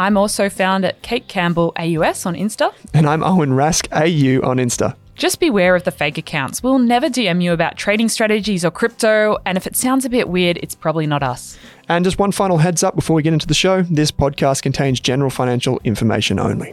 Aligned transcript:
I'm 0.00 0.16
also 0.16 0.48
found 0.48 0.84
at 0.84 1.02
Kate 1.02 1.26
Campbell 1.26 1.72
AUS 1.76 2.24
on 2.24 2.34
Insta. 2.34 2.72
And 2.94 3.08
I'm 3.08 3.24
Owen 3.24 3.50
Rask 3.50 3.88
AU 3.90 4.46
on 4.48 4.58
Insta. 4.58 4.94
Just 5.16 5.40
beware 5.40 5.74
of 5.74 5.82
the 5.82 5.90
fake 5.90 6.16
accounts. 6.16 6.62
We'll 6.62 6.78
never 6.78 7.08
DM 7.08 7.42
you 7.42 7.52
about 7.52 7.76
trading 7.76 8.08
strategies 8.08 8.64
or 8.64 8.70
crypto, 8.70 9.38
and 9.44 9.58
if 9.58 9.66
it 9.66 9.74
sounds 9.74 10.04
a 10.04 10.08
bit 10.08 10.28
weird, 10.28 10.58
it's 10.58 10.76
probably 10.76 11.08
not 11.08 11.24
us. 11.24 11.58
And 11.88 12.04
just 12.04 12.20
one 12.20 12.30
final 12.30 12.58
heads 12.58 12.84
up 12.84 12.94
before 12.94 13.16
we 13.16 13.24
get 13.24 13.32
into 13.32 13.48
the 13.48 13.54
show 13.54 13.82
this 13.82 14.12
podcast 14.12 14.62
contains 14.62 15.00
general 15.00 15.30
financial 15.30 15.80
information 15.82 16.38
only. 16.38 16.72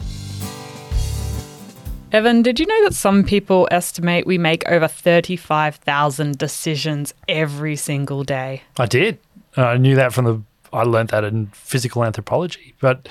Evan, 2.11 2.43
did 2.43 2.59
you 2.59 2.67
know 2.67 2.83
that 2.83 2.93
some 2.93 3.23
people 3.23 3.67
estimate 3.71 4.27
we 4.27 4.37
make 4.37 4.67
over 4.69 4.87
35,000 4.87 6.37
decisions 6.37 7.15
every 7.27 7.75
single 7.75 8.23
day? 8.23 8.61
I 8.77 8.85
did. 8.85 9.17
I 9.57 9.77
knew 9.77 9.95
that 9.95 10.13
from 10.13 10.25
the. 10.25 10.41
I 10.75 10.83
learned 10.83 11.09
that 11.09 11.23
in 11.23 11.47
physical 11.47 12.03
anthropology. 12.03 12.75
But 12.79 13.07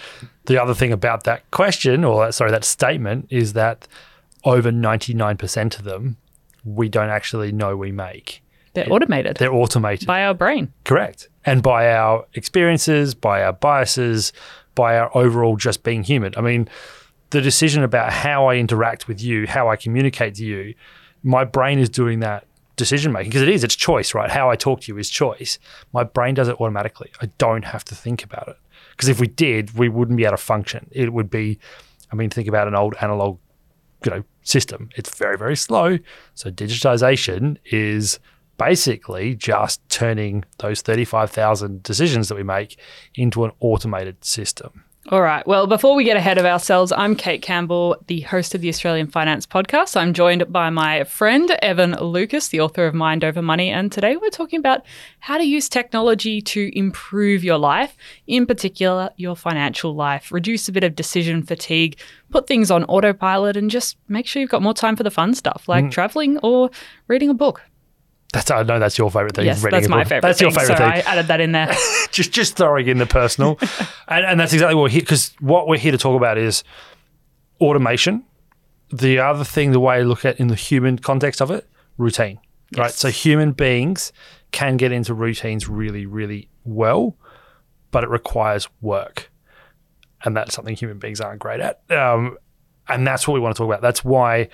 the 0.46 0.60
other 0.62 0.74
thing 0.74 0.92
about 0.92 1.24
that 1.24 1.50
question, 1.50 2.04
or 2.04 2.30
sorry, 2.32 2.50
that 2.50 2.64
statement, 2.64 3.26
is 3.30 3.54
that 3.54 3.88
over 4.44 4.70
ninety 4.70 5.14
nine 5.14 5.36
percent 5.36 5.78
of 5.78 5.84
them 5.84 6.16
we 6.64 6.88
don't 6.88 7.10
actually 7.10 7.52
know 7.52 7.76
we 7.76 7.92
make. 7.92 8.42
They're 8.74 8.92
automated 8.92 9.36
They're 9.36 9.52
automated. 9.52 10.06
by 10.06 10.24
our 10.24 10.34
brain. 10.34 10.72
Correct. 10.84 11.28
And 11.44 11.62
by 11.62 11.92
our 11.92 12.26
experiences, 12.34 13.14
by 13.14 13.42
our 13.44 13.52
biases, 13.52 14.32
by 14.74 14.98
our 14.98 15.16
overall 15.16 15.56
just 15.56 15.82
being 15.84 16.02
human. 16.02 16.32
I 16.36 16.40
mean, 16.40 16.68
the 17.30 17.40
decision 17.40 17.84
about 17.84 18.12
how 18.12 18.46
I 18.46 18.56
interact 18.56 19.06
with 19.06 19.22
you, 19.22 19.46
how 19.46 19.68
I 19.68 19.76
communicate 19.76 20.34
to 20.36 20.44
you, 20.44 20.74
my 21.22 21.44
brain 21.44 21.78
is 21.78 21.88
doing 21.88 22.20
that 22.20 22.46
decision 22.76 23.12
making 23.12 23.30
because 23.30 23.42
it 23.42 23.48
is, 23.48 23.64
it's 23.64 23.76
choice, 23.76 24.14
right? 24.14 24.30
How 24.30 24.50
I 24.50 24.56
talk 24.56 24.82
to 24.82 24.92
you 24.92 24.98
is 24.98 25.10
choice. 25.10 25.58
My 25.92 26.04
brain 26.04 26.34
does 26.34 26.48
it 26.48 26.60
automatically. 26.60 27.10
I 27.20 27.26
don't 27.38 27.64
have 27.64 27.84
to 27.86 27.94
think 27.94 28.24
about 28.24 28.48
it. 28.48 28.56
Because 28.90 29.08
if 29.08 29.20
we 29.20 29.26
did, 29.26 29.76
we 29.76 29.88
wouldn't 29.88 30.16
be 30.16 30.24
able 30.24 30.36
to 30.36 30.42
function. 30.42 30.88
It 30.92 31.12
would 31.12 31.30
be, 31.30 31.58
I 32.12 32.16
mean, 32.16 32.30
think 32.30 32.48
about 32.48 32.68
an 32.68 32.74
old 32.74 32.94
analog, 33.00 33.38
you 34.04 34.10
know, 34.10 34.24
system. 34.42 34.88
It's 34.96 35.16
very, 35.16 35.36
very 35.36 35.56
slow. 35.56 35.98
So 36.34 36.50
digitization 36.50 37.56
is 37.64 38.20
basically 38.56 39.34
just 39.34 39.80
turning 39.88 40.44
those 40.58 40.80
35,000 40.82 41.82
decisions 41.82 42.28
that 42.28 42.36
we 42.36 42.44
make 42.44 42.78
into 43.16 43.44
an 43.44 43.50
automated 43.60 44.24
system. 44.24 44.84
All 45.10 45.20
right. 45.20 45.46
Well, 45.46 45.66
before 45.66 45.94
we 45.94 46.02
get 46.02 46.16
ahead 46.16 46.38
of 46.38 46.46
ourselves, 46.46 46.90
I'm 46.90 47.14
Kate 47.14 47.42
Campbell, 47.42 47.98
the 48.06 48.20
host 48.22 48.54
of 48.54 48.62
the 48.62 48.70
Australian 48.70 49.06
Finance 49.06 49.46
Podcast. 49.46 49.98
I'm 49.98 50.14
joined 50.14 50.50
by 50.50 50.70
my 50.70 51.04
friend, 51.04 51.50
Evan 51.60 51.92
Lucas, 51.96 52.48
the 52.48 52.62
author 52.62 52.86
of 52.86 52.94
Mind 52.94 53.22
Over 53.22 53.42
Money. 53.42 53.68
And 53.68 53.92
today 53.92 54.16
we're 54.16 54.30
talking 54.30 54.58
about 54.58 54.80
how 55.18 55.36
to 55.36 55.44
use 55.44 55.68
technology 55.68 56.40
to 56.40 56.70
improve 56.74 57.44
your 57.44 57.58
life, 57.58 57.94
in 58.26 58.46
particular, 58.46 59.10
your 59.16 59.36
financial 59.36 59.94
life, 59.94 60.32
reduce 60.32 60.68
a 60.68 60.72
bit 60.72 60.84
of 60.84 60.96
decision 60.96 61.42
fatigue, 61.42 61.98
put 62.30 62.46
things 62.46 62.70
on 62.70 62.84
autopilot, 62.84 63.58
and 63.58 63.70
just 63.70 63.98
make 64.08 64.26
sure 64.26 64.40
you've 64.40 64.50
got 64.50 64.62
more 64.62 64.72
time 64.72 64.96
for 64.96 65.02
the 65.02 65.10
fun 65.10 65.34
stuff 65.34 65.68
like 65.68 65.84
mm. 65.84 65.90
traveling 65.90 66.38
or 66.38 66.70
reading 67.08 67.28
a 67.28 67.34
book. 67.34 67.60
That's 68.34 68.50
I 68.50 68.64
know 68.64 68.80
that's 68.80 68.98
your 68.98 69.12
favorite 69.12 69.36
thing. 69.36 69.46
yes, 69.46 69.62
that's 69.62 69.88
my 69.88 70.02
favorite 70.02 70.22
That's 70.22 70.40
thing. 70.40 70.50
your 70.50 70.58
favorite 70.58 70.76
so 70.76 70.82
thing. 70.82 70.92
I 70.92 70.98
added 71.00 71.28
that 71.28 71.40
in 71.40 71.52
there. 71.52 71.72
just 72.10 72.32
just 72.32 72.56
throwing 72.56 72.88
in 72.88 72.98
the 72.98 73.06
personal, 73.06 73.58
and, 74.08 74.26
and 74.26 74.40
that's 74.40 74.52
exactly 74.52 74.74
what 74.74 74.82
we're 74.82 74.88
here 74.88 75.02
because 75.02 75.32
what 75.38 75.68
we're 75.68 75.78
here 75.78 75.92
to 75.92 75.98
talk 75.98 76.16
about 76.16 76.36
is 76.36 76.64
automation. 77.60 78.24
The 78.92 79.20
other 79.20 79.44
thing, 79.44 79.70
the 79.70 79.78
way 79.78 79.96
I 79.96 80.02
look 80.02 80.24
at 80.24 80.40
in 80.40 80.48
the 80.48 80.56
human 80.56 80.98
context 80.98 81.40
of 81.40 81.52
it, 81.52 81.68
routine. 81.96 82.40
Right. 82.76 82.90
So 82.90 83.08
human 83.08 83.52
beings 83.52 84.12
can 84.50 84.76
get 84.76 84.90
into 84.90 85.14
routines 85.14 85.68
really, 85.68 86.04
really 86.04 86.48
well, 86.64 87.16
but 87.92 88.02
it 88.02 88.10
requires 88.10 88.68
work, 88.80 89.30
and 90.24 90.36
that's 90.36 90.54
something 90.54 90.74
human 90.74 90.98
beings 90.98 91.20
aren't 91.20 91.38
great 91.38 91.60
at. 91.60 91.88
Um, 91.88 92.36
and 92.88 93.06
that's 93.06 93.28
what 93.28 93.34
we 93.34 93.40
want 93.40 93.54
to 93.54 93.58
talk 93.58 93.68
about. 93.68 93.80
That's 93.80 94.04
why 94.04 94.48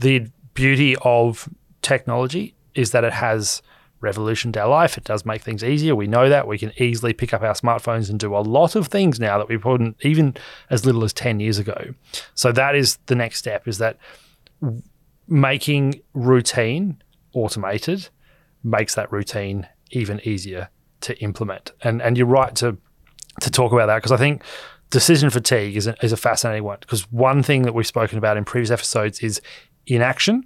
the 0.00 0.26
beauty 0.54 0.96
of 1.02 1.48
technology 1.80 2.56
is 2.80 2.92
that 2.92 3.04
it 3.04 3.12
has 3.12 3.62
revolutioned 4.00 4.56
our 4.56 4.68
life. 4.68 4.96
It 4.96 5.04
does 5.04 5.24
make 5.24 5.42
things 5.42 5.62
easier. 5.62 5.94
We 5.94 6.06
know 6.06 6.28
that. 6.28 6.46
We 6.46 6.58
can 6.58 6.72
easily 6.80 7.12
pick 7.12 7.34
up 7.34 7.42
our 7.42 7.54
smartphones 7.54 8.08
and 8.08 8.18
do 8.18 8.34
a 8.34 8.38
lot 8.38 8.74
of 8.74 8.88
things 8.88 9.20
now 9.20 9.38
that 9.38 9.48
we 9.48 9.58
couldn't 9.58 9.96
even 10.02 10.36
as 10.70 10.86
little 10.86 11.04
as 11.04 11.12
10 11.12 11.40
years 11.40 11.58
ago. 11.58 11.94
So 12.34 12.52
that 12.52 12.74
is 12.74 12.98
the 13.06 13.14
next 13.14 13.38
step 13.38 13.68
is 13.68 13.78
that 13.78 13.98
making 15.28 16.00
routine 16.14 17.02
automated 17.34 18.08
makes 18.64 18.94
that 18.94 19.12
routine 19.12 19.68
even 19.90 20.20
easier 20.24 20.70
to 21.02 21.18
implement. 21.22 21.72
And 21.82 22.02
and 22.02 22.16
you're 22.16 22.26
right 22.26 22.54
to 22.56 22.76
to 23.40 23.50
talk 23.50 23.72
about 23.72 23.86
that 23.86 23.96
because 23.96 24.12
I 24.12 24.16
think 24.16 24.42
decision 24.90 25.30
fatigue 25.30 25.76
is 25.76 25.86
a, 25.86 25.94
is 26.02 26.12
a 26.12 26.16
fascinating 26.16 26.64
one 26.64 26.78
because 26.80 27.10
one 27.12 27.42
thing 27.42 27.62
that 27.62 27.74
we've 27.74 27.86
spoken 27.86 28.18
about 28.18 28.36
in 28.36 28.44
previous 28.44 28.70
episodes 28.70 29.20
is 29.20 29.40
inaction 29.86 30.44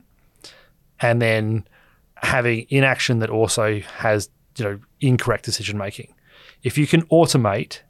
and 1.00 1.20
then 1.20 1.66
having 2.16 2.66
inaction 2.68 3.18
that 3.18 3.30
also 3.30 3.80
has 3.80 4.30
you 4.56 4.64
know 4.64 4.80
incorrect 5.00 5.44
decision 5.44 5.78
making. 5.78 6.14
If 6.62 6.78
you 6.78 6.86
can 6.86 7.02
automate 7.06 7.80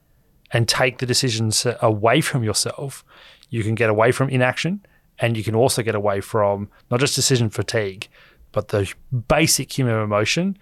and 0.53 0.69
take 0.69 0.99
the 0.99 1.07
decisions 1.07 1.67
away 1.81 2.21
from 2.21 2.45
yourself, 2.45 3.05
you 3.51 3.63
can 3.63 3.75
get 3.75 3.91
away 3.91 4.13
from 4.13 4.29
inaction 4.29 4.85
and 5.19 5.37
you 5.37 5.45
can 5.45 5.55
also 5.55 5.83
get 5.83 5.95
away 5.95 6.21
from 6.21 6.69
not 6.91 7.01
just 7.01 7.15
decision 7.15 7.51
fatigue, 7.51 8.09
but 8.53 8.69
the 8.69 8.93
basic 9.29 9.77
human 9.77 9.97
emotion 9.97 10.59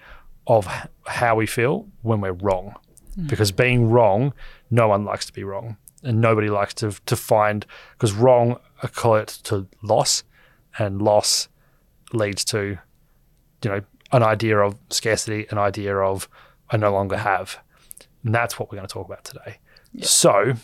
of 0.47 0.67
how 1.07 1.35
we 1.37 1.47
feel 1.47 1.89
when 2.03 2.21
we're 2.21 2.33
wrong. 2.33 2.75
Hmm. 3.15 3.27
Because 3.27 3.53
being 3.53 3.91
wrong, 3.91 4.33
no 4.71 4.89
one 4.89 5.05
likes 5.05 5.27
to 5.27 5.33
be 5.33 5.45
wrong. 5.45 5.77
And 6.03 6.21
nobody 6.21 6.49
likes 6.49 6.75
to, 6.75 6.93
to 7.07 7.17
find, 7.17 7.65
because 7.93 8.13
wrong 8.13 8.57
equates 8.83 9.41
to 9.43 9.69
loss, 9.83 10.25
and 10.79 11.01
loss 11.01 11.49
leads 12.13 12.45
to 12.47 12.79
you 13.63 13.71
know, 13.71 13.81
an 14.13 14.23
idea 14.23 14.59
of 14.59 14.77
scarcity, 14.91 15.47
an 15.51 15.59
idea 15.59 15.97
of 15.97 16.29
I 16.71 16.77
no 16.77 16.93
longer 16.93 17.17
have. 17.17 17.59
And 18.25 18.35
that's 18.35 18.59
what 18.59 18.71
we're 18.71 18.77
going 18.77 18.89
to 18.89 18.93
talk 18.93 19.07
about 19.07 19.25
today. 19.25 19.59
So, 20.01 20.55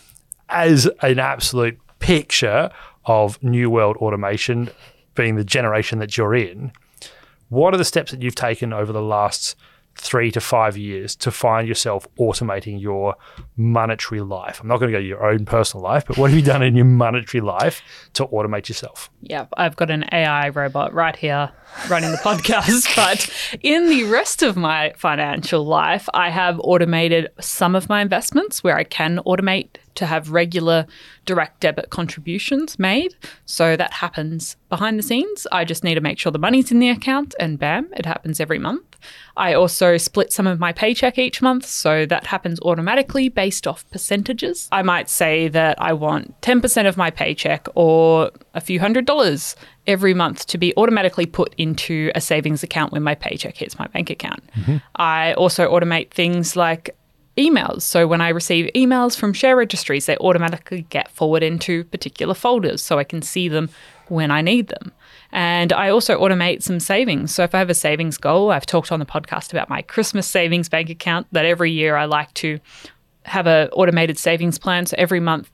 as 0.49 0.89
an 1.03 1.19
absolute 1.19 1.79
picture 1.99 2.71
of 3.05 3.43
new 3.43 3.69
world 3.69 3.97
automation 3.99 4.71
being 5.15 5.37
the 5.37 5.45
generation 5.45 5.99
that 5.99 6.17
you're 6.17 6.35
in, 6.35 6.73
what 7.49 7.75
are 7.75 7.79
the 7.79 7.85
steps 7.85 8.11
that 8.11 8.23
you've 8.23 8.35
taken 8.35 8.73
over 8.73 8.93
the 8.93 9.03
last 9.03 9.57
three 9.99 10.31
to 10.31 10.41
five 10.41 10.77
years 10.77 11.17
to 11.17 11.31
find 11.31 11.69
yourself 11.69 12.07
automating 12.19 12.81
your 12.81 13.17
monetary 13.57 14.21
life? 14.21 14.61
I'm 14.61 14.69
not 14.69 14.79
going 14.79 14.93
to 14.93 14.99
go 14.99 15.03
your 15.03 15.29
own 15.29 15.45
personal 15.45 15.83
life, 15.83 16.05
but 16.07 16.17
what 16.17 16.31
have 16.31 16.39
you 16.39 16.45
done 16.45 16.63
in 16.63 16.75
your 16.75 16.85
monetary 16.85 17.41
life 17.41 17.83
to 18.15 18.27
automate 18.27 18.69
yourself? 18.69 19.11
Yeah, 19.21 19.47
I've 19.57 19.77
got 19.77 19.91
an 19.91 20.05
AI 20.13 20.51
robot 20.51 20.95
right 20.95 21.17
here 21.17 21.51
running 21.89 22.11
the 22.11 22.19
podcast. 22.19 22.87
But 22.99 23.31
in 23.63 23.89
the 23.89 24.05
rest 24.05 24.43
of 24.43 24.57
my 24.57 24.93
financial 24.97 25.65
life, 25.65 26.09
I 26.15 26.31
have 26.31 26.61
automated 26.61 27.29
some 27.41 27.75
of 27.75 27.89
my 27.89 28.01
investments 28.01 28.65
where 28.65 28.77
I 28.77 28.85
can 28.85 29.21
automate 29.27 29.77
to 29.99 30.07
have 30.07 30.31
regular 30.31 30.87
direct 31.25 31.61
debit 31.61 31.91
contributions 31.91 32.79
made. 32.79 33.15
So 33.45 33.77
that 33.77 33.93
happens 33.93 34.57
behind 34.69 34.99
the 34.99 35.03
scenes. 35.03 35.47
I 35.53 35.65
just 35.65 35.85
need 35.85 35.95
to 35.95 36.01
make 36.01 36.19
sure 36.19 36.33
the 36.33 36.39
money's 36.39 36.73
in 36.73 36.79
the 36.79 36.89
account, 36.89 37.35
and 37.39 37.59
bam, 37.59 37.91
it 37.97 38.07
happens 38.07 38.41
every 38.41 38.59
month. 38.59 38.97
I 39.37 39.55
also 39.55 39.97
split 39.97 40.33
some 40.33 40.47
of 40.47 40.59
my 40.59 40.73
paycheck 40.73 41.19
each 41.19 41.43
month, 41.43 41.67
so 41.67 42.07
that 42.07 42.27
happens 42.27 42.59
automatically 42.61 43.29
based 43.29 43.67
off 43.67 43.89
percentages. 43.91 44.69
I 44.73 44.83
might 44.83 45.09
say 45.09 45.49
that 45.49 45.81
I 45.81 45.93
want 45.93 46.41
10% 46.41 46.89
of 46.89 46.97
my 46.97 47.11
paycheck 47.11 47.69
or 47.75 48.31
a 48.55 48.61
few 48.61 48.81
hundred 48.81 49.05
dollars 49.05 49.55
every 49.87 50.15
month 50.15 50.47
to 50.47 50.59
be 50.59 50.77
automatically 50.77 51.27
put 51.27 51.55
into 51.57 52.11
a 52.15 52.21
savings 52.21 52.63
account 52.63 52.93
when 52.93 53.03
my 53.03 53.15
paycheck 53.15 53.57
hits 53.57 53.79
my 53.79 53.87
bank 53.89 54.11
account. 54.11 54.43
Mm-hmm. 54.59 54.77
I 54.97 55.35
also 55.35 55.71
automate 55.71 56.11
things 56.11 56.57
like 56.57 56.95
emails. 57.39 57.83
So 57.83 58.07
when 58.07 58.21
I 58.21 58.31
receive 58.31 58.71
emails 58.75 59.17
from 59.17 59.33
share 59.33 59.57
registries, 59.57 60.07
they 60.07 60.17
automatically 60.19 60.83
get 60.91 61.11
forwarded 61.11 61.53
into 61.53 61.85
particular 61.85 62.35
folders 62.35 62.83
so 62.83 62.99
I 62.99 63.05
can 63.05 63.23
see 63.23 63.49
them 63.49 63.71
when 64.09 64.31
I 64.31 64.43
need 64.43 64.69
them. 64.69 64.93
And 65.31 65.73
I 65.73 65.91
also 65.91 66.19
automate 66.19 66.63
some 66.63 66.81
savings. 66.81 67.35
So 67.35 67.45
if 67.45 67.55
I 67.55 67.59
have 67.59 67.71
a 67.71 67.75
savings 67.75 68.19
goal, 68.19 68.51
I've 68.51 68.67
talked 68.67 68.91
on 68.91 68.99
the 68.99 69.07
podcast 69.07 69.53
about 69.53 69.69
my 69.69 69.83
Christmas 69.83 70.27
savings 70.27 70.69
bank 70.69 70.91
account 70.91 71.27
that 71.33 71.45
every 71.45 71.71
year 71.71 71.97
I 71.97 72.07
like 72.07 72.33
to 72.35 72.59
have 73.25 73.47
a 73.47 73.69
automated 73.73 74.19
savings 74.19 74.59
plan. 74.59 74.87
So 74.87 74.97
every 74.99 75.21
month 75.21 75.51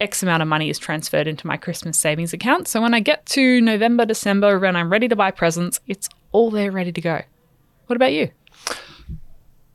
X 0.00 0.22
amount 0.22 0.42
of 0.42 0.48
money 0.48 0.70
is 0.70 0.78
transferred 0.78 1.26
into 1.26 1.46
my 1.46 1.56
Christmas 1.58 1.98
savings 1.98 2.32
account. 2.32 2.66
So 2.66 2.80
when 2.80 2.94
I 2.94 3.00
get 3.00 3.26
to 3.26 3.60
November, 3.60 4.06
December, 4.06 4.58
when 4.58 4.74
I'm 4.74 4.90
ready 4.90 5.08
to 5.08 5.16
buy 5.16 5.30
presents, 5.30 5.80
it's 5.86 6.08
all 6.32 6.50
there 6.50 6.72
ready 6.72 6.92
to 6.92 7.00
go. 7.00 7.22
What 7.86 7.96
about 7.96 8.12
you? 8.12 8.30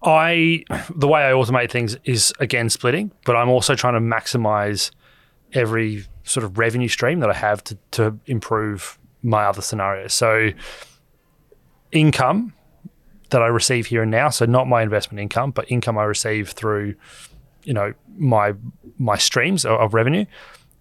I 0.05 0.63
the 0.95 1.07
way 1.07 1.27
I 1.27 1.31
automate 1.31 1.71
things 1.71 1.97
is 2.05 2.33
again 2.39 2.69
splitting, 2.69 3.11
but 3.25 3.35
I'm 3.35 3.49
also 3.49 3.75
trying 3.75 3.95
to 3.95 3.99
maximize 3.99 4.91
every 5.53 6.05
sort 6.23 6.43
of 6.43 6.57
revenue 6.57 6.87
stream 6.87 7.19
that 7.21 7.29
I 7.29 7.33
have 7.33 7.63
to 7.65 7.77
to 7.91 8.19
improve 8.27 8.99
my 9.23 9.45
other 9.45 9.61
scenarios. 9.61 10.13
So 10.13 10.51
income 11.91 12.53
that 13.31 13.41
I 13.41 13.47
receive 13.47 13.87
here 13.87 14.03
and 14.03 14.11
now, 14.11 14.29
so 14.29 14.45
not 14.45 14.67
my 14.67 14.83
investment 14.83 15.19
income, 15.19 15.51
but 15.51 15.69
income 15.71 15.97
I 15.97 16.03
receive 16.03 16.49
through 16.49 16.95
you 17.63 17.73
know 17.73 17.93
my 18.17 18.53
my 18.99 19.17
streams 19.17 19.65
of, 19.65 19.79
of 19.79 19.93
revenue, 19.95 20.25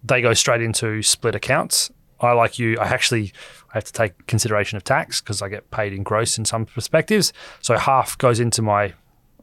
they 0.03 0.21
go 0.21 0.35
straight 0.35 0.61
into 0.61 1.01
split 1.01 1.33
accounts. 1.33 1.89
I 2.21 2.31
like 2.33 2.59
you. 2.59 2.77
I 2.77 2.85
actually 2.85 3.33
I 3.71 3.77
have 3.77 3.85
to 3.85 3.93
take 3.93 4.27
consideration 4.27 4.77
of 4.77 4.83
tax 4.83 5.19
because 5.19 5.41
I 5.41 5.49
get 5.49 5.71
paid 5.71 5.93
in 5.93 6.03
gross 6.03 6.37
in 6.37 6.45
some 6.45 6.67
perspectives. 6.67 7.33
So 7.61 7.77
half 7.77 8.17
goes 8.19 8.39
into 8.39 8.61
my 8.61 8.93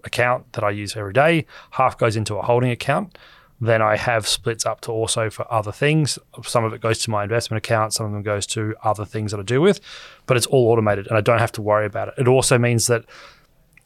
account 0.05 0.53
that 0.53 0.65
I 0.65 0.71
use 0.71 0.97
every 0.97 1.13
day, 1.13 1.47
half 1.73 1.99
goes 1.99 2.17
into 2.17 2.37
a 2.37 2.43
holding 2.43 2.71
account. 2.71 3.17
Then 3.61 3.81
I 3.81 3.97
have 3.97 4.27
splits 4.27 4.67
up 4.67 4.81
to 4.83 4.91
also 4.91 5.31
for 5.31 5.51
other 5.53 5.71
things. 5.71 6.19
Some 6.45 6.65
of 6.65 6.73
it 6.73 6.81
goes 6.81 6.99
to 7.01 7.11
my 7.11 7.23
investment 7.23 7.65
account, 7.65 7.93
some 7.93 8.07
of 8.07 8.13
them 8.13 8.23
goes 8.23 8.45
to 8.49 8.75
other 8.83 9.05
things 9.05 9.31
that 9.31 9.39
I 9.39 9.45
do 9.45 9.61
with, 9.61 9.81
but 10.27 10.37
it's 10.37 10.47
all 10.47 10.69
automated 10.73 11.07
and 11.07 11.17
I 11.17 11.21
don't 11.21 11.39
have 11.39 11.53
to 11.53 11.63
worry 11.63 11.87
about 11.87 12.09
it. 12.09 12.15
It 12.19 12.27
also 12.27 12.59
means 12.59 12.89
that 12.89 13.05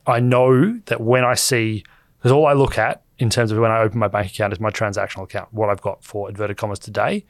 I 0.06 0.20
know 0.20 0.80
that 0.86 1.00
when 1.00 1.24
I 1.24 1.34
see, 1.34 1.84
because 2.18 2.32
all 2.32 2.46
I 2.46 2.54
look 2.54 2.78
at 2.78 3.02
in 3.18 3.28
terms 3.28 3.52
of 3.52 3.58
when 3.58 3.70
I 3.70 3.80
open 3.80 3.98
my 3.98 4.08
bank 4.08 4.30
account 4.30 4.52
is 4.52 4.60
my 4.60 4.70
transactional 4.70 5.24
account, 5.24 5.52
what 5.52 5.68
I've 5.68 5.82
got 5.82 6.02
for 6.02 6.28
inverted 6.28 6.56
commas 6.56 6.78
today. 6.78 7.24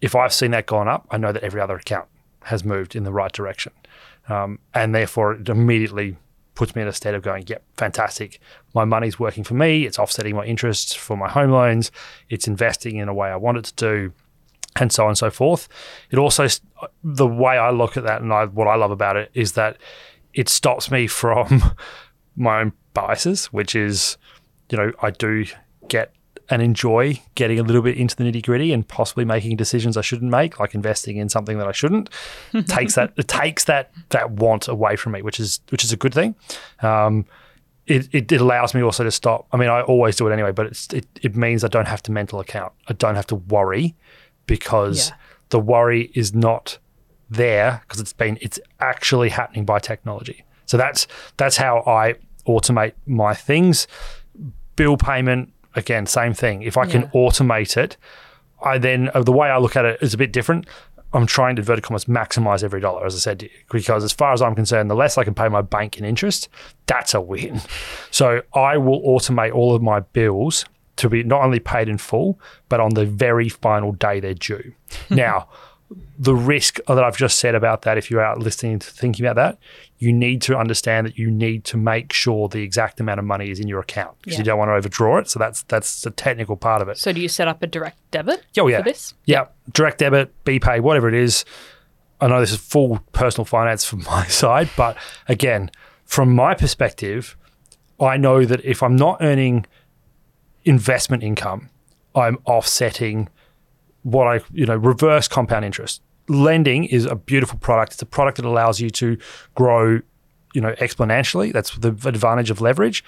If 0.00 0.14
I've 0.14 0.32
seen 0.32 0.50
that 0.52 0.66
gone 0.66 0.88
up, 0.88 1.06
I 1.10 1.16
know 1.16 1.32
that 1.32 1.42
every 1.42 1.60
other 1.60 1.76
account 1.76 2.08
has 2.44 2.64
moved 2.64 2.96
in 2.96 3.04
the 3.04 3.12
right 3.12 3.32
direction. 3.32 3.72
Um, 4.28 4.58
and 4.74 4.94
therefore, 4.94 5.32
it 5.32 5.48
immediately 5.48 6.16
puts 6.58 6.74
me 6.74 6.82
in 6.82 6.88
a 6.88 6.92
state 6.92 7.14
of 7.14 7.22
going, 7.22 7.44
yep, 7.46 7.62
fantastic. 7.76 8.40
My 8.74 8.84
money's 8.84 9.16
working 9.16 9.44
for 9.44 9.54
me. 9.54 9.86
It's 9.86 9.96
offsetting 9.96 10.34
my 10.34 10.44
interests 10.44 10.92
for 10.92 11.16
my 11.16 11.28
home 11.28 11.52
loans. 11.52 11.92
It's 12.30 12.48
investing 12.48 12.96
in 12.96 13.08
a 13.08 13.14
way 13.14 13.28
I 13.28 13.36
want 13.36 13.58
it 13.58 13.64
to 13.66 13.74
do, 13.76 14.12
and 14.74 14.92
so 14.92 15.04
on 15.04 15.10
and 15.10 15.18
so 15.18 15.30
forth. 15.30 15.68
It 16.10 16.18
also, 16.18 16.48
the 17.04 17.28
way 17.28 17.56
I 17.56 17.70
look 17.70 17.96
at 17.96 18.02
that 18.02 18.22
and 18.22 18.32
I, 18.32 18.46
what 18.46 18.66
I 18.66 18.74
love 18.74 18.90
about 18.90 19.16
it 19.16 19.30
is 19.34 19.52
that 19.52 19.76
it 20.34 20.48
stops 20.48 20.90
me 20.90 21.06
from 21.06 21.62
my 22.36 22.62
own 22.62 22.72
biases, 22.92 23.46
which 23.46 23.76
is, 23.76 24.18
you 24.68 24.78
know, 24.78 24.90
I 25.00 25.10
do 25.12 25.44
get 25.86 26.12
and 26.50 26.62
enjoy 26.62 27.20
getting 27.34 27.58
a 27.58 27.62
little 27.62 27.82
bit 27.82 27.96
into 27.98 28.16
the 28.16 28.24
nitty 28.24 28.42
gritty 28.44 28.72
and 28.72 28.86
possibly 28.88 29.24
making 29.24 29.56
decisions 29.56 29.96
I 29.96 30.00
shouldn't 30.00 30.30
make, 30.30 30.58
like 30.58 30.74
investing 30.74 31.16
in 31.18 31.28
something 31.28 31.58
that 31.58 31.66
I 31.68 31.72
shouldn't. 31.72 32.08
takes 32.66 32.94
that 32.94 33.12
it 33.16 33.28
takes 33.28 33.64
that 33.64 33.90
that 34.10 34.30
want 34.30 34.66
away 34.68 34.96
from 34.96 35.12
me, 35.12 35.22
which 35.22 35.38
is 35.40 35.60
which 35.70 35.84
is 35.84 35.92
a 35.92 35.96
good 35.96 36.14
thing. 36.14 36.34
Um, 36.80 37.26
it, 37.86 38.06
it, 38.12 38.30
it 38.32 38.40
allows 38.40 38.74
me 38.74 38.82
also 38.82 39.02
to 39.04 39.10
stop. 39.10 39.46
I 39.52 39.56
mean, 39.56 39.70
I 39.70 39.80
always 39.82 40.16
do 40.16 40.28
it 40.28 40.32
anyway, 40.32 40.52
but 40.52 40.66
it's, 40.66 40.92
it 40.92 41.06
it 41.22 41.36
means 41.36 41.64
I 41.64 41.68
don't 41.68 41.88
have 41.88 42.02
to 42.04 42.12
mental 42.12 42.38
account. 42.40 42.72
I 42.88 42.92
don't 42.92 43.14
have 43.14 43.26
to 43.28 43.34
worry 43.36 43.94
because 44.46 45.08
Yeah. 45.10 45.14
the 45.50 45.60
worry 45.60 46.10
is 46.14 46.34
not 46.34 46.78
there 47.30 47.82
because 47.86 48.00
it's 48.00 48.12
been 48.14 48.38
it's 48.40 48.58
actually 48.80 49.28
happening 49.30 49.64
by 49.64 49.78
technology. 49.78 50.44
So 50.66 50.76
that's 50.76 51.06
that's 51.36 51.56
how 51.58 51.82
I 51.86 52.14
automate 52.46 52.92
my 53.06 53.34
things. 53.34 53.86
Bill 54.76 54.96
payment 54.96 55.52
again, 55.74 56.06
same 56.06 56.34
thing. 56.34 56.62
If 56.62 56.76
I 56.76 56.86
can 56.86 57.04
automate 57.08 57.76
it, 57.76 57.96
I 58.62 58.78
then 58.78 59.10
uh, 59.14 59.22
the 59.22 59.32
way 59.32 59.48
I 59.48 59.58
look 59.58 59.76
at 59.76 59.84
it 59.84 60.02
is 60.02 60.14
a 60.14 60.18
bit 60.18 60.32
different. 60.32 60.66
I'm 61.12 61.26
trying 61.26 61.56
to 61.56 61.60
inverted 61.60 61.84
commas 61.84 62.04
maximize 62.04 62.62
every 62.62 62.80
dollar, 62.80 63.06
as 63.06 63.14
I 63.14 63.18
said, 63.18 63.48
because 63.70 64.04
as 64.04 64.12
far 64.12 64.32
as 64.32 64.42
I'm 64.42 64.54
concerned, 64.54 64.90
the 64.90 64.94
less 64.94 65.16
I 65.16 65.24
can 65.24 65.34
pay 65.34 65.48
my 65.48 65.62
bank 65.62 65.96
in 65.96 66.04
interest, 66.04 66.48
that's 66.86 67.14
a 67.14 67.20
win. 67.20 67.60
So 68.10 68.42
I 68.54 68.76
will 68.78 69.00
automate 69.02 69.54
all 69.54 69.74
of 69.74 69.82
my 69.82 70.00
bills 70.00 70.64
to 70.96 71.08
be 71.08 71.22
not 71.22 71.42
only 71.42 71.60
paid 71.60 71.88
in 71.88 71.98
full, 71.98 72.40
but 72.68 72.80
on 72.80 72.94
the 72.94 73.04
very 73.06 73.48
final 73.48 73.92
day 73.92 74.18
they're 74.20 74.34
due. 74.34 74.72
now, 75.10 75.48
the 76.18 76.34
risk 76.34 76.80
that 76.86 77.02
I've 77.02 77.16
just 77.16 77.38
said 77.38 77.54
about 77.54 77.82
that, 77.82 77.96
if 77.96 78.10
you're 78.10 78.20
out 78.20 78.38
listening 78.38 78.78
to 78.78 78.90
thinking 78.90 79.24
about 79.24 79.36
that, 79.36 79.58
you 79.98 80.12
need 80.12 80.42
to 80.42 80.56
understand 80.56 81.06
that 81.06 81.16
you 81.16 81.30
need 81.30 81.64
to 81.64 81.76
make 81.78 82.12
sure 82.12 82.46
the 82.48 82.62
exact 82.62 83.00
amount 83.00 83.20
of 83.20 83.24
money 83.24 83.50
is 83.50 83.58
in 83.58 83.68
your 83.68 83.80
account 83.80 84.16
because 84.20 84.34
Yeah. 84.34 84.38
you 84.40 84.44
don't 84.44 84.58
want 84.58 84.68
to 84.68 84.74
overdraw 84.74 85.16
it. 85.18 85.28
So 85.30 85.38
that's 85.38 85.62
that's 85.62 86.02
the 86.02 86.10
technical 86.10 86.56
part 86.56 86.82
of 86.82 86.88
it. 86.88 86.98
So 86.98 87.12
do 87.12 87.20
you 87.20 87.28
set 87.28 87.48
up 87.48 87.62
a 87.62 87.66
direct 87.66 87.98
debit 88.10 88.44
Oh, 88.58 88.66
yeah. 88.68 88.78
for 88.78 88.84
this? 88.84 89.14
Yeah, 89.24 89.46
direct 89.72 89.98
debit, 89.98 90.32
BPay, 90.44 90.80
whatever 90.80 91.08
it 91.08 91.14
is. 91.14 91.44
I 92.20 92.26
know 92.26 92.40
this 92.40 92.52
is 92.52 92.58
full 92.58 92.98
personal 93.12 93.44
finance 93.46 93.84
from 93.84 94.02
my 94.10 94.26
side, 94.26 94.68
but 94.76 94.96
again, 95.26 95.70
from 96.04 96.34
my 96.34 96.52
perspective, 96.54 97.36
I 98.00 98.16
know 98.18 98.44
that 98.44 98.62
if 98.64 98.82
I'm 98.82 98.96
not 98.96 99.18
earning 99.22 99.64
investment 100.64 101.22
income, 101.22 101.70
I'm 102.14 102.38
offsetting 102.44 103.28
what 104.10 104.26
I, 104.26 104.40
you 104.52 104.66
know, 104.66 104.76
reverse 104.76 105.28
compound 105.28 105.64
interest. 105.64 106.02
Lending 106.28 106.84
is 106.84 107.04
a 107.04 107.14
beautiful 107.14 107.58
product. 107.58 107.94
It's 107.94 108.02
a 108.02 108.06
product 108.06 108.36
that 108.36 108.44
allows 108.44 108.80
you 108.80 108.90
to 108.90 109.18
grow, 109.54 110.00
you 110.54 110.60
know, 110.60 110.72
exponentially. 110.74 111.52
That's 111.52 111.76
the 111.76 111.88
advantage 111.88 112.50
of 112.50 112.60
leverage. 112.60 113.04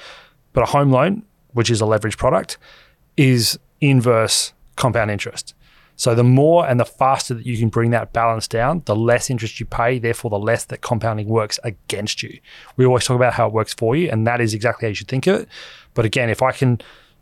But 0.52 0.62
a 0.62 0.66
home 0.66 0.90
loan, 0.90 1.22
which 1.52 1.70
is 1.70 1.80
a 1.80 1.86
leverage 1.86 2.16
product, 2.16 2.58
is 3.16 3.58
inverse 3.80 4.52
compound 4.76 5.10
interest. 5.10 5.54
So 5.96 6.14
the 6.14 6.24
more 6.24 6.66
and 6.66 6.80
the 6.80 6.86
faster 6.86 7.34
that 7.34 7.44
you 7.44 7.58
can 7.58 7.68
bring 7.68 7.90
that 7.90 8.14
balance 8.14 8.48
down, 8.48 8.82
the 8.86 8.96
less 8.96 9.28
interest 9.28 9.60
you 9.60 9.66
pay, 9.66 9.98
therefore 9.98 10.30
the 10.30 10.38
less 10.38 10.64
that 10.66 10.80
compounding 10.80 11.28
works 11.28 11.58
against 11.62 12.22
you. 12.22 12.40
We 12.78 12.86
always 12.86 13.04
talk 13.04 13.16
about 13.16 13.34
how 13.34 13.48
it 13.48 13.52
works 13.52 13.74
for 13.74 13.94
you, 13.94 14.08
and 14.10 14.26
that 14.26 14.40
is 14.40 14.54
exactly 14.54 14.86
how 14.86 14.88
you 14.88 14.94
should 14.94 15.08
think 15.08 15.26
of 15.26 15.42
it. 15.42 15.48
But 15.92 16.06
again, 16.06 16.30
if 16.30 16.40
I 16.40 16.52
can 16.52 16.80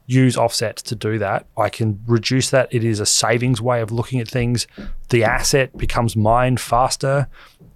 use 0.09 0.37
offsets 0.37 0.83
to 0.83 0.97
do 0.97 1.19
that, 1.19 1.47
I 1.57 1.69
can 1.69 2.01
reduce 2.07 2.51
that. 2.51 2.69
It 2.73 2.83
is 2.83 2.99
a 2.99 3.07
savings 3.07 3.61
way 3.61 3.81
of 3.81 3.93
looking 3.93 4.21
at 4.21 4.27
things. 4.27 4.67
The 5.11 5.23
asset 5.23 5.77
becomes 5.77 6.17
mine 6.17 6.57
faster. 6.57 7.29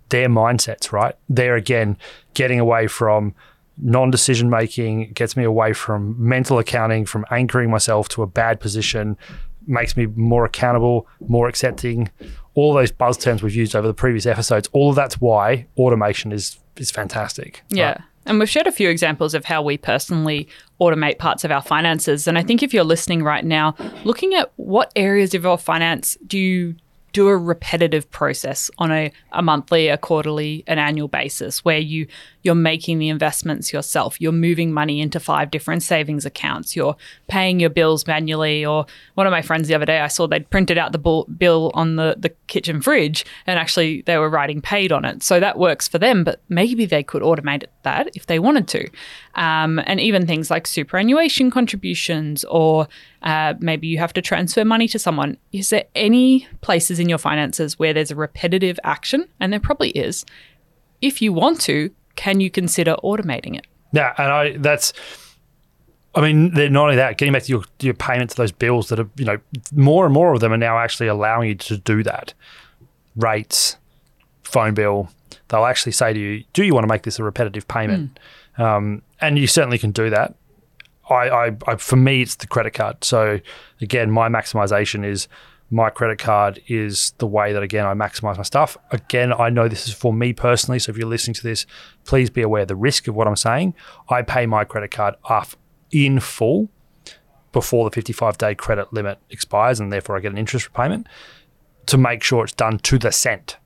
Their 0.08 0.28
mindsets, 0.28 0.90
right? 0.92 1.14
They're 1.28 1.56
again 1.56 1.96
getting 2.34 2.58
away 2.58 2.88
from 2.88 3.34
non-decision 3.78 4.50
making 4.50 5.12
gets 5.12 5.36
me 5.36 5.44
away 5.44 5.72
from 5.72 6.14
mental 6.18 6.58
accounting 6.58 7.06
from 7.06 7.24
anchoring 7.30 7.70
myself 7.70 8.06
to 8.06 8.22
a 8.22 8.26
bad 8.26 8.60
position 8.60 9.16
makes 9.66 9.96
me 9.96 10.04
more 10.14 10.44
accountable 10.44 11.06
more 11.26 11.48
accepting 11.48 12.10
all 12.54 12.74
those 12.74 12.92
buzz 12.92 13.16
terms 13.16 13.42
we've 13.42 13.54
used 13.54 13.74
over 13.74 13.88
the 13.88 13.94
previous 13.94 14.26
episodes 14.26 14.68
all 14.72 14.90
of 14.90 14.94
that's 14.94 15.22
why 15.22 15.66
automation 15.78 16.32
is 16.32 16.58
is 16.76 16.90
fantastic. 16.90 17.62
Yeah. 17.68 17.90
Right? 17.90 18.00
And 18.26 18.38
we've 18.38 18.48
shared 18.48 18.66
a 18.66 18.72
few 18.72 18.88
examples 18.88 19.34
of 19.34 19.44
how 19.44 19.62
we 19.62 19.76
personally 19.76 20.48
automate 20.80 21.18
parts 21.18 21.44
of 21.44 21.50
our 21.50 21.62
finances. 21.62 22.26
And 22.26 22.38
I 22.38 22.42
think 22.42 22.62
if 22.62 22.72
you're 22.72 22.84
listening 22.84 23.22
right 23.22 23.44
now, 23.44 23.74
looking 24.04 24.34
at 24.34 24.52
what 24.56 24.92
areas 24.96 25.34
of 25.34 25.42
your 25.42 25.58
finance 25.58 26.16
do 26.26 26.38
you 26.38 26.74
do 27.12 27.28
a 27.28 27.36
repetitive 27.36 28.10
process 28.10 28.70
on 28.78 28.90
a, 28.90 29.12
a 29.32 29.42
monthly, 29.42 29.88
a 29.88 29.98
quarterly, 29.98 30.64
an 30.66 30.78
annual 30.78 31.08
basis 31.08 31.64
where 31.64 31.78
you 31.78 32.06
you're 32.42 32.54
making 32.54 32.98
the 32.98 33.08
investments 33.08 33.72
yourself. 33.72 34.20
You're 34.20 34.32
moving 34.32 34.72
money 34.72 35.00
into 35.00 35.20
five 35.20 35.50
different 35.50 35.82
savings 35.82 36.26
accounts. 36.26 36.74
You're 36.74 36.96
paying 37.28 37.60
your 37.60 37.70
bills 37.70 38.06
manually. 38.06 38.64
Or 38.64 38.86
one 39.14 39.26
of 39.26 39.30
my 39.30 39.42
friends 39.42 39.68
the 39.68 39.74
other 39.74 39.86
day, 39.86 40.00
I 40.00 40.08
saw 40.08 40.26
they'd 40.26 40.50
printed 40.50 40.78
out 40.78 40.92
the 40.92 40.98
bill 40.98 41.70
on 41.74 41.96
the, 41.96 42.16
the 42.18 42.30
kitchen 42.48 42.80
fridge 42.80 43.24
and 43.46 43.58
actually 43.58 44.02
they 44.02 44.18
were 44.18 44.28
writing 44.28 44.60
paid 44.60 44.92
on 44.92 45.04
it. 45.04 45.22
So 45.22 45.40
that 45.40 45.58
works 45.58 45.86
for 45.86 45.98
them, 45.98 46.24
but 46.24 46.40
maybe 46.48 46.84
they 46.84 47.02
could 47.02 47.22
automate 47.22 47.64
that 47.82 48.08
if 48.14 48.26
they 48.26 48.38
wanted 48.38 48.68
to. 48.68 48.90
Um, 49.34 49.80
and 49.86 50.00
even 50.00 50.26
things 50.26 50.50
like 50.50 50.66
superannuation 50.66 51.50
contributions 51.50 52.44
or 52.44 52.88
uh, 53.22 53.54
maybe 53.60 53.86
you 53.86 53.98
have 53.98 54.12
to 54.12 54.22
transfer 54.22 54.64
money 54.64 54.88
to 54.88 54.98
someone. 54.98 55.36
Is 55.52 55.70
there 55.70 55.84
any 55.94 56.48
places 56.60 56.98
in 57.02 57.08
your 57.10 57.18
finances 57.18 57.78
where 57.78 57.92
there's 57.92 58.10
a 58.10 58.16
repetitive 58.16 58.80
action? 58.84 59.28
And 59.40 59.52
there 59.52 59.60
probably 59.60 59.90
is. 59.90 60.24
If 61.02 61.20
you 61.20 61.32
want 61.32 61.60
to, 61.62 61.90
can 62.16 62.40
you 62.40 62.50
consider 62.50 62.94
automating 63.04 63.58
it? 63.58 63.66
Yeah, 63.92 64.14
and 64.16 64.32
I 64.32 64.56
that's. 64.56 64.92
I 66.14 66.20
mean, 66.20 66.52
they're 66.52 66.68
not 66.68 66.84
only 66.84 66.96
that. 66.96 67.16
Getting 67.16 67.32
back 67.32 67.42
to 67.44 67.52
your 67.52 67.64
your 67.80 67.94
payment 67.94 68.30
to 68.30 68.36
those 68.36 68.52
bills 68.52 68.88
that 68.88 69.00
are, 69.00 69.08
you 69.16 69.24
know, 69.24 69.38
more 69.74 70.04
and 70.04 70.14
more 70.14 70.32
of 70.32 70.40
them 70.40 70.52
are 70.52 70.58
now 70.58 70.78
actually 70.78 71.08
allowing 71.08 71.48
you 71.48 71.54
to 71.56 71.76
do 71.78 72.02
that. 72.02 72.34
Rates, 73.16 73.76
phone 74.42 74.74
bill, 74.74 75.10
they'll 75.48 75.64
actually 75.64 75.92
say 75.92 76.12
to 76.12 76.18
you, 76.18 76.44
"Do 76.52 76.64
you 76.64 76.74
want 76.74 76.84
to 76.84 76.88
make 76.88 77.02
this 77.02 77.18
a 77.18 77.24
repetitive 77.24 77.66
payment?" 77.68 78.18
Um, 78.58 79.02
and 79.20 79.38
you 79.38 79.46
certainly 79.46 79.78
can 79.78 79.90
do 79.90 80.10
that. 80.10 80.34
I, 81.08 81.28
I, 81.28 81.56
I, 81.66 81.76
for 81.76 81.96
me, 81.96 82.22
it's 82.22 82.36
the 82.36 82.46
credit 82.46 82.74
card. 82.74 83.02
So 83.04 83.40
again, 83.80 84.10
my 84.10 84.28
maximization 84.28 85.04
is 85.04 85.28
my 85.72 85.88
credit 85.88 86.18
card 86.18 86.62
is 86.68 87.12
the 87.16 87.26
way 87.26 87.52
that 87.54 87.62
again 87.62 87.86
I 87.86 87.94
maximize 87.94 88.36
my 88.36 88.42
stuff. 88.42 88.76
Again, 88.90 89.32
I 89.32 89.48
know 89.48 89.68
this 89.68 89.88
is 89.88 89.94
for 89.94 90.12
me 90.12 90.34
personally. 90.34 90.78
So 90.78 90.90
if 90.90 90.98
you're 90.98 91.08
listening 91.08 91.34
to 91.34 91.42
this, 91.42 91.66
please 92.04 92.28
be 92.28 92.42
aware 92.42 92.62
of 92.62 92.68
the 92.68 92.76
risk 92.76 93.08
of 93.08 93.14
what 93.14 93.26
I'm 93.26 93.36
saying. 93.36 93.74
I 94.10 94.20
pay 94.20 94.44
my 94.44 94.64
credit 94.64 94.90
card 94.90 95.14
off 95.24 95.56
in 95.90 96.20
full 96.20 96.68
before 97.52 97.88
the 97.88 97.94
55 97.94 98.36
day 98.36 98.54
credit 98.54 98.92
limit 98.92 99.18
expires, 99.30 99.80
and 99.80 99.90
therefore 99.90 100.16
I 100.16 100.20
get 100.20 100.32
an 100.32 100.38
interest 100.38 100.66
repayment 100.66 101.06
to 101.86 101.96
make 101.96 102.22
sure 102.22 102.44
it's 102.44 102.52
done 102.52 102.78
to 102.78 102.98
the 102.98 103.10
cent. 103.10 103.56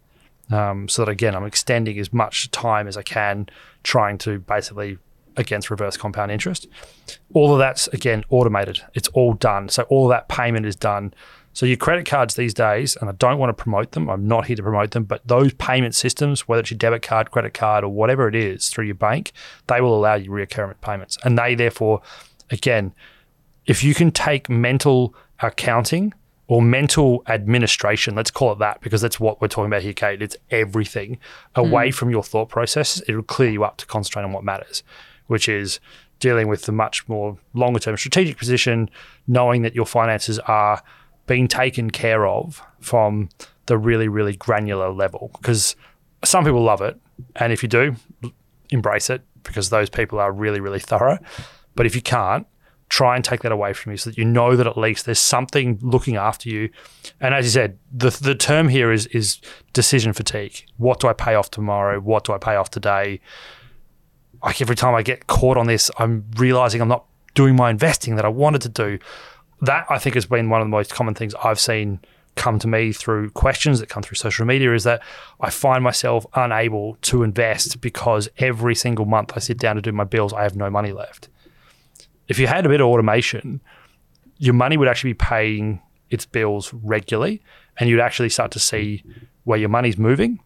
Um, 0.50 0.88
so 0.88 1.04
that 1.04 1.10
again, 1.10 1.34
I'm 1.34 1.44
extending 1.44 1.98
as 1.98 2.12
much 2.12 2.52
time 2.52 2.86
as 2.86 2.96
I 2.96 3.02
can, 3.02 3.48
trying 3.82 4.16
to 4.18 4.38
basically 4.38 4.98
against 5.36 5.70
reverse 5.70 5.96
compound 5.96 6.30
interest. 6.30 6.68
All 7.34 7.52
of 7.52 7.58
that's 7.58 7.88
again 7.88 8.24
automated. 8.30 8.80
It's 8.94 9.08
all 9.08 9.34
done. 9.34 9.68
So 9.68 9.82
all 9.84 10.04
of 10.04 10.10
that 10.10 10.28
payment 10.28 10.66
is 10.66 10.76
done. 10.76 11.12
So 11.56 11.64
your 11.64 11.78
credit 11.78 12.04
cards 12.04 12.34
these 12.34 12.52
days, 12.52 12.96
and 12.96 13.08
I 13.08 13.14
don't 13.14 13.38
want 13.38 13.48
to 13.48 13.54
promote 13.54 13.92
them. 13.92 14.10
I'm 14.10 14.28
not 14.28 14.44
here 14.44 14.56
to 14.56 14.62
promote 14.62 14.90
them, 14.90 15.04
but 15.04 15.26
those 15.26 15.54
payment 15.54 15.94
systems, 15.94 16.46
whether 16.46 16.60
it's 16.60 16.70
your 16.70 16.76
debit 16.76 17.00
card, 17.00 17.30
credit 17.30 17.54
card, 17.54 17.82
or 17.82 17.88
whatever 17.88 18.28
it 18.28 18.34
is 18.34 18.68
through 18.68 18.84
your 18.84 18.94
bank, 18.94 19.32
they 19.66 19.80
will 19.80 19.96
allow 19.96 20.16
you 20.16 20.30
recurrent 20.30 20.82
payments, 20.82 21.16
and 21.24 21.38
they 21.38 21.54
therefore, 21.54 22.02
again, 22.50 22.92
if 23.64 23.82
you 23.82 23.94
can 23.94 24.10
take 24.10 24.50
mental 24.50 25.14
accounting 25.40 26.12
or 26.46 26.60
mental 26.60 27.22
administration, 27.26 28.14
let's 28.14 28.30
call 28.30 28.52
it 28.52 28.58
that, 28.58 28.82
because 28.82 29.00
that's 29.00 29.18
what 29.18 29.40
we're 29.40 29.48
talking 29.48 29.72
about 29.72 29.80
here, 29.80 29.94
Kate. 29.94 30.20
It's 30.20 30.36
everything 30.50 31.18
away 31.54 31.88
mm. 31.88 31.94
from 31.94 32.10
your 32.10 32.22
thought 32.22 32.50
process. 32.50 33.00
It'll 33.08 33.22
clear 33.22 33.48
you 33.48 33.64
up 33.64 33.78
to 33.78 33.86
concentrate 33.86 34.24
on 34.24 34.32
what 34.34 34.44
matters, 34.44 34.82
which 35.26 35.48
is 35.48 35.80
dealing 36.20 36.48
with 36.48 36.66
the 36.66 36.72
much 36.72 37.08
more 37.08 37.38
longer 37.54 37.80
term 37.80 37.96
strategic 37.96 38.36
position, 38.36 38.90
knowing 39.26 39.62
that 39.62 39.74
your 39.74 39.86
finances 39.86 40.38
are 40.40 40.82
being 41.26 41.48
taken 41.48 41.90
care 41.90 42.26
of 42.26 42.62
from 42.80 43.28
the 43.66 43.76
really, 43.76 44.08
really 44.08 44.36
granular 44.36 44.92
level. 44.92 45.30
Because 45.40 45.76
some 46.24 46.44
people 46.44 46.62
love 46.62 46.80
it. 46.80 46.98
And 47.36 47.52
if 47.52 47.62
you 47.62 47.68
do, 47.68 47.96
embrace 48.70 49.10
it 49.10 49.22
because 49.42 49.70
those 49.70 49.88
people 49.90 50.18
are 50.18 50.32
really, 50.32 50.60
really 50.60 50.80
thorough. 50.80 51.18
But 51.74 51.86
if 51.86 51.94
you 51.94 52.02
can't, 52.02 52.46
try 52.88 53.16
and 53.16 53.24
take 53.24 53.42
that 53.42 53.52
away 53.52 53.72
from 53.72 53.92
you 53.92 53.98
so 53.98 54.10
that 54.10 54.18
you 54.18 54.24
know 54.24 54.54
that 54.54 54.66
at 54.66 54.76
least 54.76 55.06
there's 55.06 55.18
something 55.18 55.78
looking 55.82 56.16
after 56.16 56.48
you. 56.48 56.70
And 57.20 57.34
as 57.34 57.44
you 57.44 57.50
said, 57.50 57.78
the 57.92 58.10
the 58.10 58.34
term 58.34 58.68
here 58.68 58.92
is 58.92 59.06
is 59.06 59.40
decision 59.72 60.12
fatigue. 60.12 60.64
What 60.76 61.00
do 61.00 61.08
I 61.08 61.12
pay 61.12 61.34
off 61.34 61.50
tomorrow? 61.50 62.00
What 62.00 62.24
do 62.24 62.32
I 62.32 62.38
pay 62.38 62.56
off 62.56 62.70
today? 62.70 63.20
Like 64.44 64.60
every 64.60 64.76
time 64.76 64.94
I 64.94 65.02
get 65.02 65.26
caught 65.26 65.56
on 65.56 65.66
this, 65.66 65.90
I'm 65.98 66.24
realizing 66.36 66.80
I'm 66.80 66.88
not 66.88 67.06
doing 67.34 67.56
my 67.56 67.70
investing 67.70 68.16
that 68.16 68.24
I 68.24 68.28
wanted 68.28 68.62
to 68.62 68.68
do. 68.68 68.98
That 69.62 69.86
I 69.88 69.98
think 69.98 70.14
has 70.14 70.26
been 70.26 70.50
one 70.50 70.60
of 70.60 70.66
the 70.66 70.70
most 70.70 70.92
common 70.92 71.14
things 71.14 71.34
I've 71.42 71.60
seen 71.60 72.00
come 72.34 72.58
to 72.58 72.68
me 72.68 72.92
through 72.92 73.30
questions 73.30 73.80
that 73.80 73.88
come 73.88 74.02
through 74.02 74.16
social 74.16 74.44
media 74.44 74.74
is 74.74 74.84
that 74.84 75.02
I 75.40 75.48
find 75.48 75.82
myself 75.82 76.26
unable 76.34 76.98
to 77.02 77.22
invest 77.22 77.80
because 77.80 78.28
every 78.36 78.74
single 78.74 79.06
month 79.06 79.32
I 79.34 79.38
sit 79.38 79.58
down 79.58 79.76
to 79.76 79.82
do 79.82 79.90
my 79.90 80.04
bills, 80.04 80.34
I 80.34 80.42
have 80.42 80.54
no 80.54 80.68
money 80.68 80.92
left 80.92 81.30
if 82.28 82.38
you 82.38 82.46
had 82.46 82.66
a 82.66 82.68
bit 82.68 82.80
of 82.80 82.86
automation, 82.86 83.60
your 84.38 84.54
money 84.54 84.76
would 84.76 84.88
actually 84.88 85.10
be 85.10 85.18
paying 85.18 85.80
its 86.10 86.26
bills 86.26 86.72
regularly 86.72 87.42
and 87.78 87.88
you'd 87.88 88.00
actually 88.00 88.28
start 88.28 88.50
to 88.52 88.58
see 88.58 89.02
where 89.44 89.58
your 89.58 89.68
money's 89.68 89.98
moving. 89.98 90.40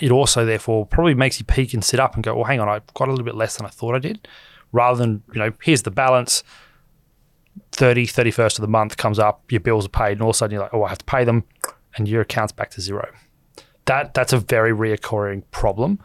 It 0.00 0.10
also, 0.10 0.44
therefore, 0.44 0.86
probably 0.86 1.14
makes 1.14 1.38
you 1.38 1.46
peak 1.46 1.72
and 1.72 1.82
sit 1.82 1.98
up 1.98 2.14
and 2.14 2.22
go, 2.22 2.34
well, 2.34 2.44
hang 2.44 2.60
on, 2.60 2.68
I've 2.68 2.86
got 2.94 3.08
a 3.08 3.10
little 3.10 3.24
bit 3.24 3.34
less 3.34 3.56
than 3.56 3.66
I 3.66 3.70
thought 3.70 3.94
I 3.94 3.98
did. 3.98 4.28
Rather 4.72 4.98
than, 4.98 5.22
you 5.32 5.38
know, 5.38 5.52
here's 5.62 5.82
the 5.82 5.90
balance, 5.90 6.44
30, 7.72 8.06
31st 8.06 8.58
of 8.58 8.62
the 8.62 8.68
month 8.68 8.96
comes 8.96 9.18
up, 9.18 9.50
your 9.50 9.60
bills 9.60 9.86
are 9.86 9.90
paid, 9.90 10.12
and 10.12 10.22
all 10.22 10.30
of 10.30 10.34
a 10.34 10.36
sudden 10.36 10.54
you're 10.54 10.62
like, 10.62 10.74
oh, 10.74 10.84
I 10.84 10.88
have 10.88 10.98
to 10.98 11.04
pay 11.04 11.24
them, 11.24 11.44
and 11.96 12.08
your 12.08 12.22
account's 12.22 12.52
back 12.52 12.70
to 12.70 12.80
zero. 12.80 13.08
That 13.86 14.14
That's 14.14 14.32
a 14.32 14.38
very 14.38 14.72
reoccurring 14.72 15.44
problem. 15.50 15.98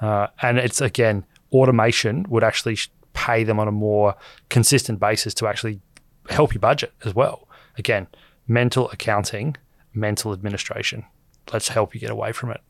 Uh, 0.00 0.28
and 0.42 0.58
it's, 0.58 0.80
again, 0.80 1.24
automation 1.52 2.26
would 2.28 2.44
actually 2.44 2.78
pay 3.12 3.44
them 3.44 3.58
on 3.58 3.68
a 3.68 3.72
more 3.72 4.14
consistent 4.48 5.00
basis 5.00 5.34
to 5.34 5.46
actually 5.46 5.80
help 6.28 6.54
you 6.54 6.60
budget 6.60 6.92
as 7.04 7.14
well. 7.14 7.48
Again, 7.76 8.06
mental 8.46 8.90
accounting, 8.90 9.56
mental 9.94 10.32
administration. 10.32 11.04
Let's 11.52 11.68
help 11.68 11.94
you 11.94 12.00
get 12.00 12.10
away 12.10 12.32
from 12.32 12.50
it. 12.50 12.60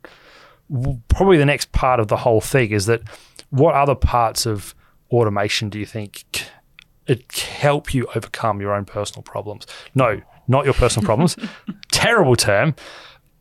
Probably 1.08 1.36
the 1.36 1.44
next 1.44 1.72
part 1.72 2.00
of 2.00 2.08
the 2.08 2.16
whole 2.16 2.40
thing 2.40 2.70
is 2.70 2.86
that 2.86 3.02
what 3.50 3.74
other 3.74 3.94
parts 3.94 4.46
of 4.46 4.74
automation 5.10 5.68
do 5.68 5.78
you 5.78 5.86
think 5.86 6.24
it 7.06 7.32
help 7.32 7.92
you 7.94 8.06
overcome 8.14 8.60
your 8.60 8.74
own 8.74 8.84
personal 8.84 9.22
problems? 9.22 9.66
No, 9.94 10.20
not 10.48 10.64
your 10.64 10.74
personal 10.74 11.04
problems. 11.04 11.36
Terrible 11.92 12.36
term. 12.36 12.74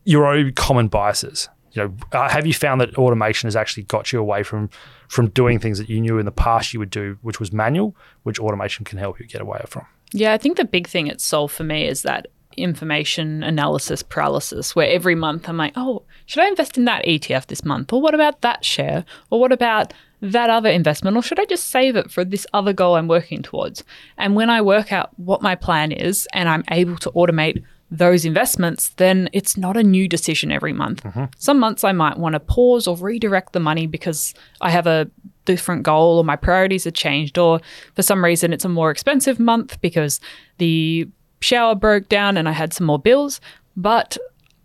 Your 0.04 0.26
own 0.26 0.52
common 0.52 0.88
biases. 0.88 1.48
You 1.72 1.82
know, 1.82 1.96
uh, 2.12 2.28
have 2.28 2.46
you 2.46 2.54
found 2.54 2.80
that 2.80 2.96
automation 2.96 3.46
has 3.46 3.54
actually 3.54 3.84
got 3.84 4.12
you 4.12 4.18
away 4.18 4.42
from 4.42 4.70
from 5.08 5.28
doing 5.30 5.58
things 5.58 5.78
that 5.78 5.88
you 5.88 6.00
knew 6.00 6.18
in 6.18 6.24
the 6.24 6.32
past 6.32 6.72
you 6.72 6.78
would 6.80 6.90
do, 6.90 7.18
which 7.22 7.38
was 7.38 7.52
manual, 7.52 7.96
which 8.22 8.38
automation 8.38 8.84
can 8.84 8.98
help 8.98 9.20
you 9.20 9.26
get 9.26 9.40
away 9.40 9.60
from. 9.66 9.86
Yeah, 10.12 10.32
I 10.32 10.38
think 10.38 10.56
the 10.56 10.64
big 10.64 10.88
thing 10.88 11.06
it's 11.06 11.24
solved 11.24 11.54
for 11.54 11.64
me 11.64 11.86
is 11.86 12.02
that 12.02 12.26
information 12.56 13.42
analysis 13.42 14.02
paralysis, 14.02 14.74
where 14.74 14.88
every 14.88 15.14
month 15.14 15.48
I'm 15.48 15.56
like, 15.56 15.72
oh, 15.76 16.04
should 16.26 16.42
I 16.42 16.48
invest 16.48 16.76
in 16.76 16.84
that 16.86 17.04
ETF 17.04 17.46
this 17.46 17.64
month? 17.64 17.92
Or 17.92 18.00
what 18.00 18.14
about 18.14 18.40
that 18.40 18.64
share? 18.64 19.04
Or 19.30 19.40
what 19.40 19.52
about 19.52 19.92
that 20.20 20.50
other 20.50 20.70
investment? 20.70 21.16
Or 21.16 21.22
should 21.22 21.40
I 21.40 21.44
just 21.46 21.70
save 21.70 21.96
it 21.96 22.10
for 22.10 22.24
this 22.24 22.46
other 22.52 22.72
goal 22.72 22.96
I'm 22.96 23.08
working 23.08 23.42
towards? 23.42 23.84
And 24.18 24.34
when 24.34 24.50
I 24.50 24.60
work 24.60 24.92
out 24.92 25.10
what 25.18 25.42
my 25.42 25.54
plan 25.54 25.92
is 25.92 26.28
and 26.32 26.48
I'm 26.48 26.64
able 26.70 26.96
to 26.98 27.10
automate 27.12 27.62
those 27.90 28.24
investments, 28.24 28.90
then 28.90 29.28
it's 29.32 29.56
not 29.56 29.76
a 29.76 29.82
new 29.82 30.06
decision 30.06 30.52
every 30.52 30.72
month. 30.72 31.02
Mm-hmm. 31.02 31.24
Some 31.38 31.58
months 31.58 31.82
I 31.82 31.92
might 31.92 32.18
want 32.18 32.34
to 32.34 32.40
pause 32.40 32.86
or 32.86 32.96
redirect 32.96 33.52
the 33.52 33.60
money 33.60 33.86
because 33.86 34.32
I 34.60 34.70
have 34.70 34.86
a 34.86 35.10
different 35.44 35.82
goal 35.82 36.18
or 36.18 36.24
my 36.24 36.36
priorities 36.36 36.84
have 36.84 36.94
changed, 36.94 37.36
or 37.38 37.60
for 37.96 38.02
some 38.02 38.24
reason 38.24 38.52
it's 38.52 38.64
a 38.64 38.68
more 38.68 38.90
expensive 38.90 39.40
month 39.40 39.80
because 39.80 40.20
the 40.58 41.08
shower 41.40 41.74
broke 41.74 42.08
down 42.08 42.36
and 42.36 42.48
I 42.48 42.52
had 42.52 42.72
some 42.72 42.86
more 42.86 42.98
bills. 42.98 43.40
But 43.76 44.16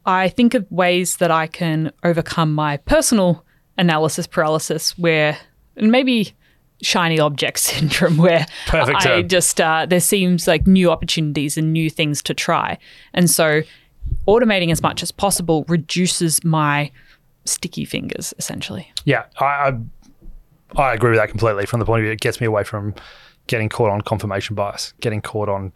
I 0.06 0.30
think 0.30 0.54
of 0.54 0.72
ways 0.72 1.18
that 1.18 1.32
I 1.32 1.48
can 1.48 1.92
overcome 2.04 2.54
my 2.54 2.78
personal 2.78 3.45
analysis 3.78 4.28
paralysis 4.28 4.98
where, 4.98 5.38
and 5.76 5.92
maybe 5.92 6.34
shiny 6.82 7.20
object 7.20 7.60
syndrome 7.60 8.18
where 8.18 8.46
Perfect 8.68 9.06
I 9.06 9.22
just 9.22 9.62
uh, 9.62 9.86
there 9.86 10.00
seems 10.00 10.48
like 10.48 10.68
new 10.68 10.92
opportunities 10.92 11.58
and 11.58 11.74
new 11.74 11.90
things 11.90 12.22
to 12.24 12.34
try, 12.34 12.78
and 13.14 13.30
so 13.30 13.62
automating 14.28 14.72
as 14.72 14.82
much 14.82 15.02
as 15.02 15.12
possible 15.12 15.66
reduces 15.68 16.44
my 16.44 16.92
sticky 17.46 17.86
fingers 17.86 18.34
essentially. 18.38 18.92
Yeah, 19.06 19.26
I, 19.40 19.46
I 19.46 19.80
I 20.76 20.94
agree 20.94 21.12
with 21.12 21.20
that 21.20 21.30
completely. 21.30 21.66
From 21.66 21.80
the 21.80 21.86
point 21.86 22.02
of 22.02 22.04
view, 22.04 22.12
it 22.12 22.22
gets 22.22 22.42
me 22.42 22.48
away 22.48 22.64
from 22.64 22.94
getting 23.48 23.70
caught 23.70 23.90
on 23.90 24.02
confirmation 24.02 24.56
bias, 24.56 24.94
getting 25.00 25.22
caught 25.22 25.50
on 25.50 25.72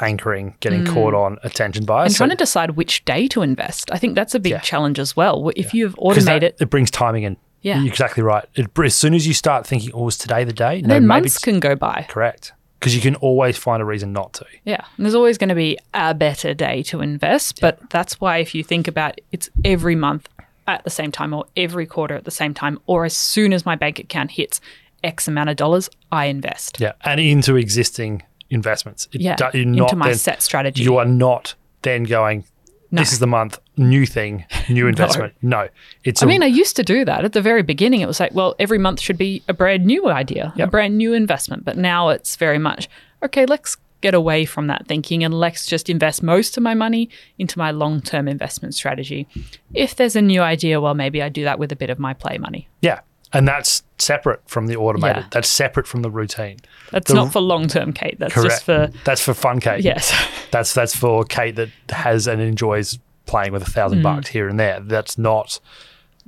anchoring, 0.00 0.54
getting 0.60 0.84
mm. 0.84 0.92
caught 0.92 1.14
on 1.14 1.38
attention 1.42 1.84
bias. 1.84 2.12
And 2.12 2.16
trying 2.16 2.30
to 2.30 2.36
decide 2.36 2.72
which 2.72 3.04
day 3.04 3.28
to 3.28 3.42
invest. 3.42 3.90
I 3.92 3.98
think 3.98 4.14
that's 4.14 4.34
a 4.34 4.40
big 4.40 4.52
yeah. 4.52 4.60
challenge 4.60 4.98
as 4.98 5.16
well. 5.16 5.50
If 5.56 5.74
yeah. 5.74 5.78
you've 5.80 5.94
automated 5.98 6.54
it 6.60 6.70
brings 6.70 6.90
timing 6.90 7.24
in 7.24 7.36
Yeah. 7.62 7.78
You're 7.78 7.88
exactly 7.88 8.22
right. 8.22 8.44
It, 8.54 8.70
as 8.78 8.94
soon 8.94 9.14
as 9.14 9.26
you 9.26 9.34
start 9.34 9.66
thinking, 9.66 9.90
"Oh, 9.92 10.08
is 10.08 10.18
today 10.18 10.44
the 10.44 10.52
day?" 10.52 10.80
And 10.80 10.90
then 10.90 11.06
months 11.06 11.38
can 11.38 11.60
go 11.60 11.74
by. 11.74 12.06
correct 12.08 12.52
because 12.80 12.94
you 12.94 13.02
can 13.02 13.14
always 13.16 13.58
find 13.58 13.82
a 13.82 13.84
reason 13.84 14.12
not 14.12 14.32
to. 14.32 14.46
Yeah. 14.64 14.82
And 14.96 15.04
there's 15.04 15.14
always 15.14 15.36
going 15.36 15.50
to 15.50 15.54
be 15.54 15.78
a 15.92 16.14
better 16.14 16.54
day 16.54 16.82
to 16.84 17.02
invest. 17.02 17.60
But 17.60 17.90
that's 17.90 18.20
why 18.20 18.38
if 18.38 18.54
you 18.54 18.64
think 18.64 18.88
about 18.88 19.20
it's 19.32 19.50
every 19.66 19.94
month 19.94 20.28
at 20.66 20.82
the 20.84 20.90
same 20.90 21.12
time 21.12 21.34
or 21.34 21.44
every 21.56 21.84
quarter 21.84 22.14
at 22.14 22.24
the 22.24 22.30
same 22.30 22.54
time, 22.54 22.78
or 22.86 23.04
as 23.04 23.14
soon 23.14 23.52
as 23.52 23.66
my 23.66 23.76
bank 23.76 23.98
account 23.98 24.30
hits 24.30 24.60
X 25.04 25.28
amount 25.28 25.50
of 25.50 25.56
dollars, 25.56 25.90
I 26.10 26.26
invest. 26.26 26.80
Yeah, 26.80 26.92
and 27.04 27.20
into 27.20 27.56
existing 27.56 28.22
investments. 28.50 29.08
It 29.12 29.20
Yeah. 29.20 29.36
do- 29.36 29.50
into 29.58 29.96
my 29.96 30.08
then- 30.08 30.14
set 30.18 30.42
strategy. 30.42 30.82
You 30.82 30.96
are 30.98 31.04
not 31.04 31.54
then 31.82 32.04
going. 32.04 32.44
No. 32.92 33.02
This 33.02 33.12
is 33.12 33.20
the 33.20 33.26
month, 33.28 33.58
new 33.76 34.04
thing, 34.04 34.44
new 34.68 34.88
investment. 34.94 35.32
no. 35.42 35.68
it's. 36.02 36.22
I 36.22 36.26
a- 36.26 36.28
mean, 36.28 36.42
I 36.42 36.46
used 36.46 36.74
to 36.76 36.82
do 36.82 37.04
that 37.04 37.24
at 37.24 37.32
the 37.34 37.40
very 37.42 37.62
beginning. 37.62 38.00
It 38.00 38.08
was 38.08 38.18
like, 38.18 38.34
well, 38.34 38.56
every 38.58 38.78
month 38.78 39.00
should 39.00 39.16
be 39.18 39.42
a 39.48 39.54
brand 39.54 39.84
new 39.86 40.08
idea, 40.08 40.52
a 40.58 40.66
brand 40.66 40.98
new 40.98 41.12
investment. 41.12 41.64
But 41.64 41.76
now 41.76 42.08
it's 42.08 42.34
very 42.36 42.58
much, 42.58 42.88
okay, 43.22 43.46
let's 43.46 43.76
get 44.00 44.12
away 44.14 44.44
from 44.46 44.66
that 44.66 44.86
thinking 44.88 45.22
and 45.22 45.32
let's 45.34 45.66
just 45.66 45.88
invest 45.90 46.22
most 46.22 46.56
of 46.56 46.62
my 46.64 46.74
money 46.74 47.08
into 47.38 47.58
my 47.58 47.70
long 47.70 48.00
term 48.00 48.26
investment 48.26 48.74
strategy. 48.74 49.28
If 49.72 49.94
there's 49.94 50.16
a 50.16 50.22
new 50.22 50.40
idea, 50.40 50.80
well, 50.80 50.94
maybe 50.94 51.22
I 51.22 51.28
do 51.28 51.44
that 51.44 51.58
with 51.60 51.70
a 51.70 51.76
bit 51.76 51.90
of 51.90 51.98
my 52.00 52.12
play 52.14 52.38
money. 52.38 52.66
yeah, 52.82 53.00
and 53.32 53.46
that's 53.46 53.82
separate 53.98 54.40
from 54.48 54.66
the 54.66 54.76
automated. 54.76 55.24
Yeah. 55.24 55.28
That's 55.30 55.48
separate 55.48 55.86
from 55.86 56.02
the 56.02 56.10
routine. 56.10 56.58
That's 56.90 57.08
The- 57.08 57.14
not 57.14 57.32
for 57.32 57.40
long 57.40 57.68
term, 57.68 57.92
Kate. 57.92 58.18
That's 58.18 58.34
Correct. 58.34 58.50
just 58.50 58.64
for, 58.64 58.90
That's 59.04 59.20
for 59.20 59.34
fun, 59.34 59.60
Kate. 59.60 59.84
yes. 59.84 60.12
That's 60.50 60.74
that's 60.74 60.96
for 60.96 61.22
Kate 61.24 61.54
that 61.56 61.68
has 61.90 62.26
and 62.26 62.40
enjoys 62.42 62.98
playing 63.26 63.52
with 63.52 63.62
a 63.62 63.70
thousand 63.70 64.00
Mm. 64.00 64.02
bucks 64.02 64.28
here 64.30 64.48
and 64.48 64.58
there. 64.58 64.80
That's 64.80 65.16
not, 65.16 65.60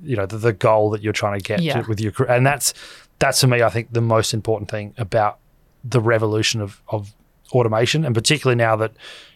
you 0.00 0.14
know, 0.16 0.26
the, 0.26 0.38
the 0.38 0.52
goal 0.52 0.90
that 0.90 1.02
you're 1.02 1.12
trying 1.12 1.40
to 1.40 1.44
get 1.44 1.60
Yeah. 1.60 1.80
to 1.82 1.88
with 1.88 2.00
your 2.00 2.12
career. 2.12 2.30
And 2.30 2.46
that's 2.46 2.72
that's 3.18 3.40
for 3.40 3.46
me, 3.48 3.62
I 3.62 3.68
think, 3.68 3.92
the 3.92 4.00
most 4.00 4.32
important 4.32 4.70
thing 4.70 4.94
about 4.98 5.38
the 5.84 6.00
revolution 6.00 6.60
of 6.60 6.80
of 6.88 7.12
automation, 7.52 8.04
and 8.04 8.14
particularly 8.14 8.56
now 8.56 8.76
that 8.76 8.92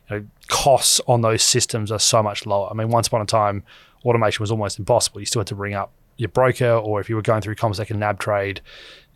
you 0.08 0.16
know, 0.20 0.26
costs 0.46 1.00
on 1.08 1.22
those 1.22 1.42
systems 1.42 1.90
are 1.90 1.98
so 1.98 2.22
much 2.22 2.46
lower. 2.46 2.68
I 2.70 2.74
mean, 2.74 2.88
once 2.90 3.08
upon 3.08 3.22
a 3.22 3.26
time, 3.26 3.64
automation 4.04 4.40
was 4.42 4.52
almost 4.52 4.78
impossible. 4.78 5.18
You 5.20 5.26
still 5.26 5.40
had 5.40 5.48
to 5.48 5.56
ring 5.56 5.74
up 5.74 5.90
your 6.16 6.28
broker, 6.28 6.70
or 6.70 7.00
if 7.00 7.08
you 7.08 7.16
were 7.16 7.22
going 7.22 7.42
through 7.42 7.54
CommSec 7.56 7.90
and 7.90 8.00
NAB 8.00 8.18
trade, 8.18 8.60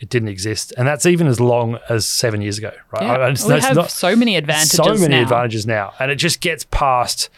it 0.00 0.08
didn't 0.08 0.28
exist. 0.28 0.72
And 0.76 0.86
that's 0.86 1.06
even 1.06 1.26
as 1.26 1.40
long 1.40 1.78
as 1.88 2.06
seven 2.06 2.40
years 2.42 2.58
ago, 2.58 2.72
right? 2.92 3.02
Yeah. 3.02 3.12
I- 3.12 3.28
we 3.30 3.60
have 3.60 3.76
not- 3.76 3.90
so 3.90 4.14
many 4.16 4.36
advantages 4.36 4.72
so 4.76 4.94
many 4.94 5.16
now. 5.16 5.22
advantages 5.22 5.66
now, 5.66 5.92
and 5.98 6.10
it 6.10 6.16
just 6.16 6.40
gets 6.40 6.64
past 6.70 7.28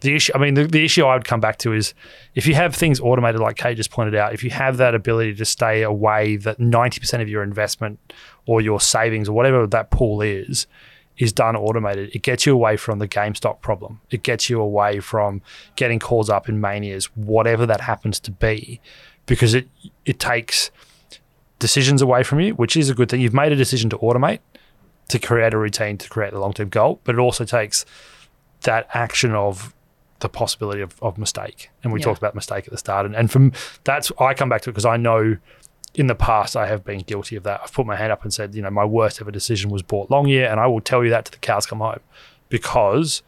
the 0.00 0.14
issue. 0.14 0.32
I 0.34 0.38
mean, 0.38 0.54
the, 0.54 0.64
the 0.64 0.84
issue 0.84 1.04
I 1.04 1.14
would 1.14 1.24
come 1.24 1.40
back 1.40 1.58
to 1.58 1.72
is 1.72 1.92
if 2.36 2.46
you 2.46 2.54
have 2.54 2.74
things 2.74 3.00
automated, 3.00 3.40
like 3.40 3.56
Kate 3.56 3.76
just 3.76 3.90
pointed 3.90 4.14
out, 4.14 4.32
if 4.32 4.44
you 4.44 4.50
have 4.50 4.76
that 4.76 4.94
ability 4.94 5.34
to 5.34 5.44
stay 5.44 5.82
away 5.82 6.36
that 6.36 6.60
ninety 6.60 7.00
percent 7.00 7.20
of 7.22 7.28
your 7.28 7.42
investment 7.42 7.98
or 8.46 8.60
your 8.60 8.80
savings 8.80 9.28
or 9.28 9.32
whatever 9.32 9.66
that 9.66 9.90
pool 9.90 10.20
is 10.22 10.66
is 11.18 11.32
done 11.32 11.56
automated, 11.56 12.10
it 12.14 12.22
gets 12.22 12.46
you 12.46 12.52
away 12.54 12.76
from 12.76 12.98
the 13.00 13.08
GameStop 13.08 13.60
problem. 13.60 14.00
It 14.10 14.22
gets 14.22 14.48
you 14.48 14.60
away 14.60 15.00
from 15.00 15.42
getting 15.76 15.98
calls 15.98 16.30
up 16.30 16.48
in 16.48 16.60
manias, 16.60 17.06
whatever 17.16 17.66
that 17.66 17.80
happens 17.80 18.20
to 18.20 18.30
be, 18.30 18.80
because 19.26 19.54
it 19.54 19.68
it 20.04 20.18
takes 20.18 20.70
decisions 21.58 22.00
away 22.02 22.22
from 22.22 22.40
you, 22.40 22.54
which 22.54 22.76
is 22.76 22.88
a 22.88 22.94
good 22.94 23.08
thing. 23.08 23.20
You've 23.20 23.34
made 23.34 23.52
a 23.52 23.56
decision 23.56 23.90
to 23.90 23.98
automate 23.98 24.38
to 25.08 25.18
create 25.18 25.54
a 25.54 25.58
routine 25.58 25.96
to 25.98 26.08
create 26.08 26.32
the 26.32 26.38
long 26.38 26.52
term 26.52 26.68
goal, 26.68 27.00
but 27.04 27.14
it 27.14 27.18
also 27.18 27.44
takes 27.44 27.84
that 28.62 28.86
action 28.92 29.32
of 29.34 29.74
the 30.20 30.28
possibility 30.28 30.80
of, 30.80 31.00
of 31.02 31.16
mistake. 31.16 31.70
And 31.82 31.92
we 31.92 32.00
Yeah. 32.00 32.04
talked 32.06 32.18
about 32.18 32.34
mistake 32.34 32.64
at 32.66 32.70
the 32.72 32.78
start. 32.78 33.06
And, 33.06 33.14
and 33.14 33.30
from 33.30 33.52
that's, 33.84 34.10
I 34.20 34.34
come 34.34 34.48
back 34.48 34.62
to 34.62 34.70
it 34.70 34.72
because 34.72 34.84
I 34.84 34.96
know 34.96 35.36
in 35.98 36.06
the 36.06 36.14
past 36.14 36.56
I 36.56 36.66
have 36.66 36.84
been 36.84 37.00
guilty 37.00 37.34
of 37.34 37.42
that. 37.42 37.60
I've 37.62 37.72
put 37.72 37.84
my 37.84 37.96
hand 37.96 38.12
up 38.12 38.22
and 38.22 38.32
said, 38.32 38.54
you 38.54 38.62
know, 38.62 38.70
my 38.70 38.84
worst 38.84 39.20
ever 39.20 39.32
decision 39.32 39.68
was 39.68 39.82
bought 39.82 40.10
long 40.10 40.28
year. 40.28 40.48
And 40.48 40.60
I 40.60 40.66
will 40.66 40.80
tell 40.80 41.02
you 41.02 41.10
that 41.10 41.24
to 41.26 41.32
the 41.32 41.38
cows 41.38 41.66
come 41.66 41.80
home 41.80 41.98
because 42.48 43.22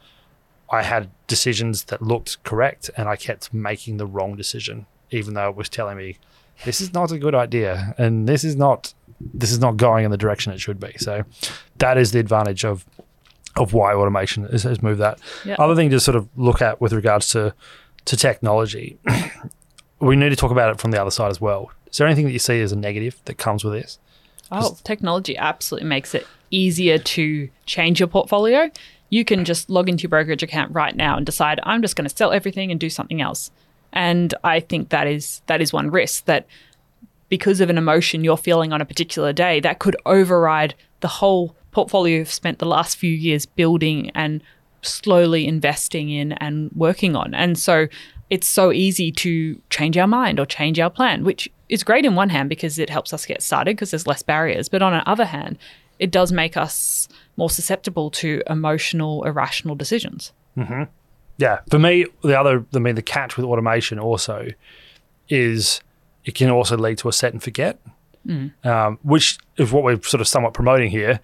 I 0.69 0.83
had 0.83 1.09
decisions 1.27 1.83
that 1.85 2.01
looked 2.01 2.41
correct 2.43 2.89
and 2.95 3.09
I 3.09 3.17
kept 3.17 3.53
making 3.53 3.97
the 3.97 4.05
wrong 4.05 4.37
decision, 4.37 4.85
even 5.11 5.33
though 5.33 5.49
it 5.49 5.55
was 5.57 5.67
telling 5.67 5.97
me 5.97 6.17
this 6.63 6.79
is 6.79 6.93
not 6.93 7.11
a 7.11 7.19
good 7.19 7.35
idea 7.35 7.93
and 7.97 8.27
this 8.27 8.43
is 8.43 8.55
not 8.55 8.93
this 9.33 9.51
is 9.51 9.59
not 9.59 9.77
going 9.77 10.05
in 10.05 10.11
the 10.11 10.17
direction 10.17 10.53
it 10.53 10.61
should 10.61 10.79
be. 10.79 10.93
So 10.97 11.25
that 11.77 11.97
is 11.97 12.13
the 12.13 12.19
advantage 12.19 12.63
of 12.63 12.85
of 13.57 13.73
why 13.73 13.93
automation 13.93 14.45
has, 14.45 14.63
has 14.63 14.81
moved 14.81 15.01
that. 15.01 15.19
Yeah. 15.43 15.57
Other 15.59 15.75
thing 15.75 15.89
to 15.89 15.99
sort 15.99 16.15
of 16.15 16.29
look 16.37 16.61
at 16.61 16.79
with 16.79 16.93
regards 16.93 17.27
to 17.29 17.53
to 18.05 18.15
technology, 18.15 18.97
we 19.99 20.15
need 20.15 20.29
to 20.29 20.37
talk 20.37 20.51
about 20.51 20.71
it 20.71 20.79
from 20.79 20.91
the 20.91 21.01
other 21.01 21.11
side 21.11 21.29
as 21.31 21.41
well. 21.41 21.71
Is 21.91 21.97
there 21.97 22.07
anything 22.07 22.25
that 22.25 22.31
you 22.31 22.39
see 22.39 22.61
as 22.61 22.71
a 22.71 22.75
negative 22.75 23.19
that 23.25 23.37
comes 23.37 23.63
with 23.63 23.73
this? 23.73 23.99
Oh, 24.51 24.77
technology 24.83 25.37
absolutely 25.37 25.87
makes 25.87 26.13
it 26.13 26.27
easier 26.49 26.97
to 26.97 27.49
change 27.65 27.99
your 27.99 28.07
portfolio. 28.07 28.69
You 29.09 29.25
can 29.25 29.45
just 29.45 29.69
log 29.69 29.89
into 29.89 30.03
your 30.03 30.09
brokerage 30.09 30.43
account 30.43 30.73
right 30.73 30.95
now 30.95 31.17
and 31.17 31.25
decide 31.25 31.59
I'm 31.63 31.81
just 31.81 31.95
going 31.95 32.07
to 32.07 32.15
sell 32.15 32.31
everything 32.31 32.71
and 32.71 32.79
do 32.79 32.89
something 32.89 33.21
else. 33.21 33.51
And 33.93 34.33
I 34.43 34.59
think 34.61 34.89
that 34.89 35.07
is 35.07 35.41
that 35.47 35.61
is 35.61 35.73
one 35.73 35.91
risk 35.91 36.25
that 36.25 36.45
because 37.27 37.61
of 37.61 37.69
an 37.69 37.77
emotion 37.77 38.23
you're 38.23 38.37
feeling 38.37 38.73
on 38.73 38.81
a 38.81 38.85
particular 38.85 39.33
day, 39.33 39.59
that 39.61 39.79
could 39.79 39.95
override 40.05 40.75
the 40.99 41.07
whole 41.07 41.55
portfolio 41.71 42.19
you've 42.19 42.31
spent 42.31 42.59
the 42.59 42.65
last 42.65 42.97
few 42.97 43.11
years 43.11 43.45
building 43.45 44.11
and 44.13 44.41
slowly 44.81 45.47
investing 45.47 46.09
in 46.09 46.33
and 46.33 46.71
working 46.73 47.15
on. 47.15 47.33
And 47.33 47.57
so 47.57 47.87
it's 48.29 48.47
so 48.47 48.71
easy 48.71 49.11
to 49.11 49.61
change 49.69 49.97
our 49.97 50.07
mind 50.07 50.39
or 50.39 50.45
change 50.45 50.79
our 50.79 50.89
plan, 50.89 51.23
which 51.23 51.51
is 51.69 51.83
great 51.83 52.05
in 52.05 52.15
one 52.15 52.29
hand 52.29 52.49
because 52.49 52.79
it 52.79 52.89
helps 52.89 53.13
us 53.13 53.25
get 53.25 53.41
started 53.41 53.75
because 53.75 53.91
there's 53.91 54.07
less 54.07 54.21
barriers. 54.21 54.69
But 54.69 54.81
on 54.81 54.93
the 54.93 55.07
other 55.09 55.25
hand, 55.25 55.57
it 55.99 56.11
does 56.11 56.31
make 56.31 56.57
us 56.57 57.07
more 57.37 57.49
susceptible 57.49 58.09
to 58.11 58.41
emotional, 58.49 59.23
irrational 59.23 59.75
decisions. 59.75 60.31
Yeah, 61.37 61.59
for 61.69 61.79
me, 61.79 62.05
the 62.23 62.39
other, 62.39 62.65
I 62.75 62.79
mean, 62.79 62.95
the 62.95 63.01
catch 63.01 63.35
with 63.37 63.45
automation 63.45 63.99
also 63.99 64.47
is 65.29 65.81
it 66.25 66.35
can 66.35 66.49
also 66.49 66.77
lead 66.77 66.97
to 66.99 67.09
a 67.09 67.13
set 67.13 67.33
and 67.33 67.41
forget, 67.41 67.79
um, 68.63 68.99
which 69.03 69.39
is 69.57 69.71
what 69.71 69.83
we're 69.83 70.01
sort 70.03 70.21
of 70.21 70.27
somewhat 70.27 70.53
promoting 70.53 70.89
here. 70.91 71.19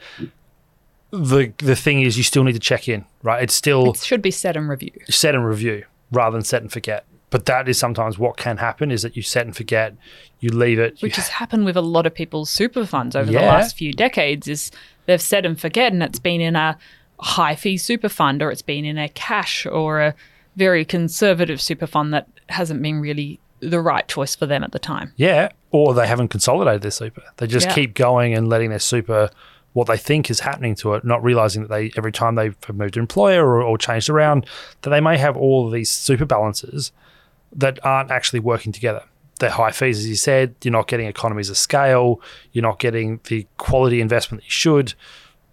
The 1.11 1.53
the 1.57 1.75
thing 1.75 2.01
is, 2.01 2.17
you 2.17 2.23
still 2.23 2.43
need 2.43 2.53
to 2.53 2.59
check 2.59 2.87
in, 2.89 3.05
right? 3.23 3.41
It's 3.43 3.53
still 3.55 3.91
It 3.91 3.97
should 3.97 4.21
be 4.21 4.31
set 4.31 4.57
and 4.57 4.67
review. 4.69 4.91
set 5.09 5.35
and 5.35 5.45
review 5.45 5.83
rather 6.11 6.33
than 6.35 6.43
set 6.43 6.61
and 6.61 6.71
forget. 6.71 7.05
But 7.29 7.45
that 7.47 7.67
is 7.67 7.77
sometimes 7.77 8.17
what 8.17 8.37
can 8.37 8.57
happen 8.57 8.89
is 8.89 9.01
that 9.01 9.17
you 9.17 9.21
set 9.21 9.45
and 9.45 9.55
forget, 9.55 9.93
you 10.39 10.49
leave 10.49 10.79
it, 10.79 11.01
which 11.01 11.17
has 11.17 11.27
happened 11.27 11.65
with 11.65 11.75
a 11.75 11.81
lot 11.81 12.05
of 12.05 12.13
people's 12.15 12.49
super 12.49 12.85
funds 12.85 13.15
over 13.17 13.29
the 13.29 13.37
last 13.39 13.77
few 13.77 13.91
decades 13.91 14.47
is 14.47 14.71
they've 15.07 15.21
set 15.21 15.45
and 15.45 15.59
forget 15.59 15.91
and 15.91 16.01
it's 16.01 16.19
been 16.19 16.39
in 16.39 16.55
a 16.55 16.77
high 17.19 17.55
fee 17.55 17.75
super 17.77 18.07
fund 18.07 18.41
or 18.41 18.49
it's 18.49 18.61
been 18.61 18.85
in 18.85 18.97
a 18.97 19.09
cash 19.09 19.65
or 19.65 19.99
a 20.01 20.13
very 20.55 20.85
conservative 20.85 21.61
super 21.61 21.85
fund 21.87 22.13
that 22.13 22.27
hasn't 22.47 22.81
been 22.81 23.01
really 23.01 23.39
the 23.59 23.81
right 23.81 24.07
choice 24.07 24.33
for 24.35 24.45
them 24.45 24.63
at 24.63 24.71
the 24.71 24.79
time. 24.79 25.11
Yeah, 25.17 25.49
or 25.71 25.93
they 25.93 26.07
haven't 26.07 26.29
consolidated 26.29 26.81
their 26.81 26.91
super. 26.91 27.23
They 27.37 27.47
just 27.47 27.67
Yeah. 27.67 27.73
keep 27.75 27.93
going 27.93 28.33
and 28.33 28.47
letting 28.47 28.69
their 28.69 28.79
super 28.79 29.29
what 29.77 29.85
they 29.85 29.95
think 29.95 30.31
is 30.31 30.39
happening 30.39 30.73
to 30.73 30.95
it, 30.95 31.05
not 31.05 31.23
realizing 31.23 31.61
that 31.61 31.69
they 31.69 31.91
every 31.95 32.11
time 32.11 32.33
they've 32.33 32.55
moved 32.73 32.95
to 32.95 32.99
employer 32.99 33.45
or, 33.45 33.61
or 33.61 33.77
changed 33.77 34.09
around, 34.09 34.47
that 34.81 34.89
they 34.89 34.99
may 34.99 35.19
have 35.19 35.37
all 35.37 35.67
of 35.67 35.71
these 35.71 35.91
super 35.91 36.25
balances 36.25 36.91
that 37.51 37.77
aren't 37.85 38.09
actually 38.09 38.39
working 38.39 38.71
together. 38.71 39.03
They're 39.39 39.51
high 39.51 39.69
fees, 39.69 39.99
as 39.99 40.09
you 40.09 40.15
said. 40.15 40.55
You're 40.63 40.71
not 40.71 40.87
getting 40.87 41.05
economies 41.05 41.51
of 41.51 41.57
scale. 41.59 42.19
You're 42.53 42.63
not 42.63 42.79
getting 42.79 43.19
the 43.25 43.45
quality 43.57 44.01
investment 44.01 44.41
that 44.41 44.47
you 44.47 44.51
should. 44.51 44.95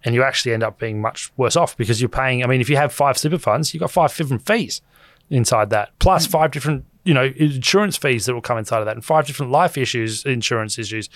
And 0.03 0.15
you 0.15 0.23
actually 0.23 0.53
end 0.53 0.63
up 0.63 0.79
being 0.79 0.99
much 1.01 1.31
worse 1.37 1.55
off 1.55 1.77
because 1.77 2.01
you're 2.01 2.09
paying. 2.09 2.43
I 2.43 2.47
mean, 2.47 2.61
if 2.61 2.69
you 2.69 2.77
have 2.77 2.91
five 2.91 3.19
super 3.19 3.37
funds, 3.37 3.75
you've 3.75 3.81
got 3.81 3.91
five 3.91 4.17
different 4.17 4.43
fees 4.43 4.81
inside 5.29 5.69
that, 5.69 5.91
plus 5.99 6.25
mm. 6.25 6.31
five 6.31 6.49
different, 6.49 6.85
you 7.03 7.13
know, 7.13 7.31
insurance 7.35 7.95
fees 7.95 8.25
that 8.25 8.33
will 8.33 8.41
come 8.41 8.57
inside 8.57 8.79
of 8.79 8.85
that, 8.85 8.95
and 8.95 9.05
five 9.05 9.27
different 9.27 9.51
life 9.51 9.77
issues, 9.77 10.25
insurance 10.25 10.79
issues. 10.79 11.09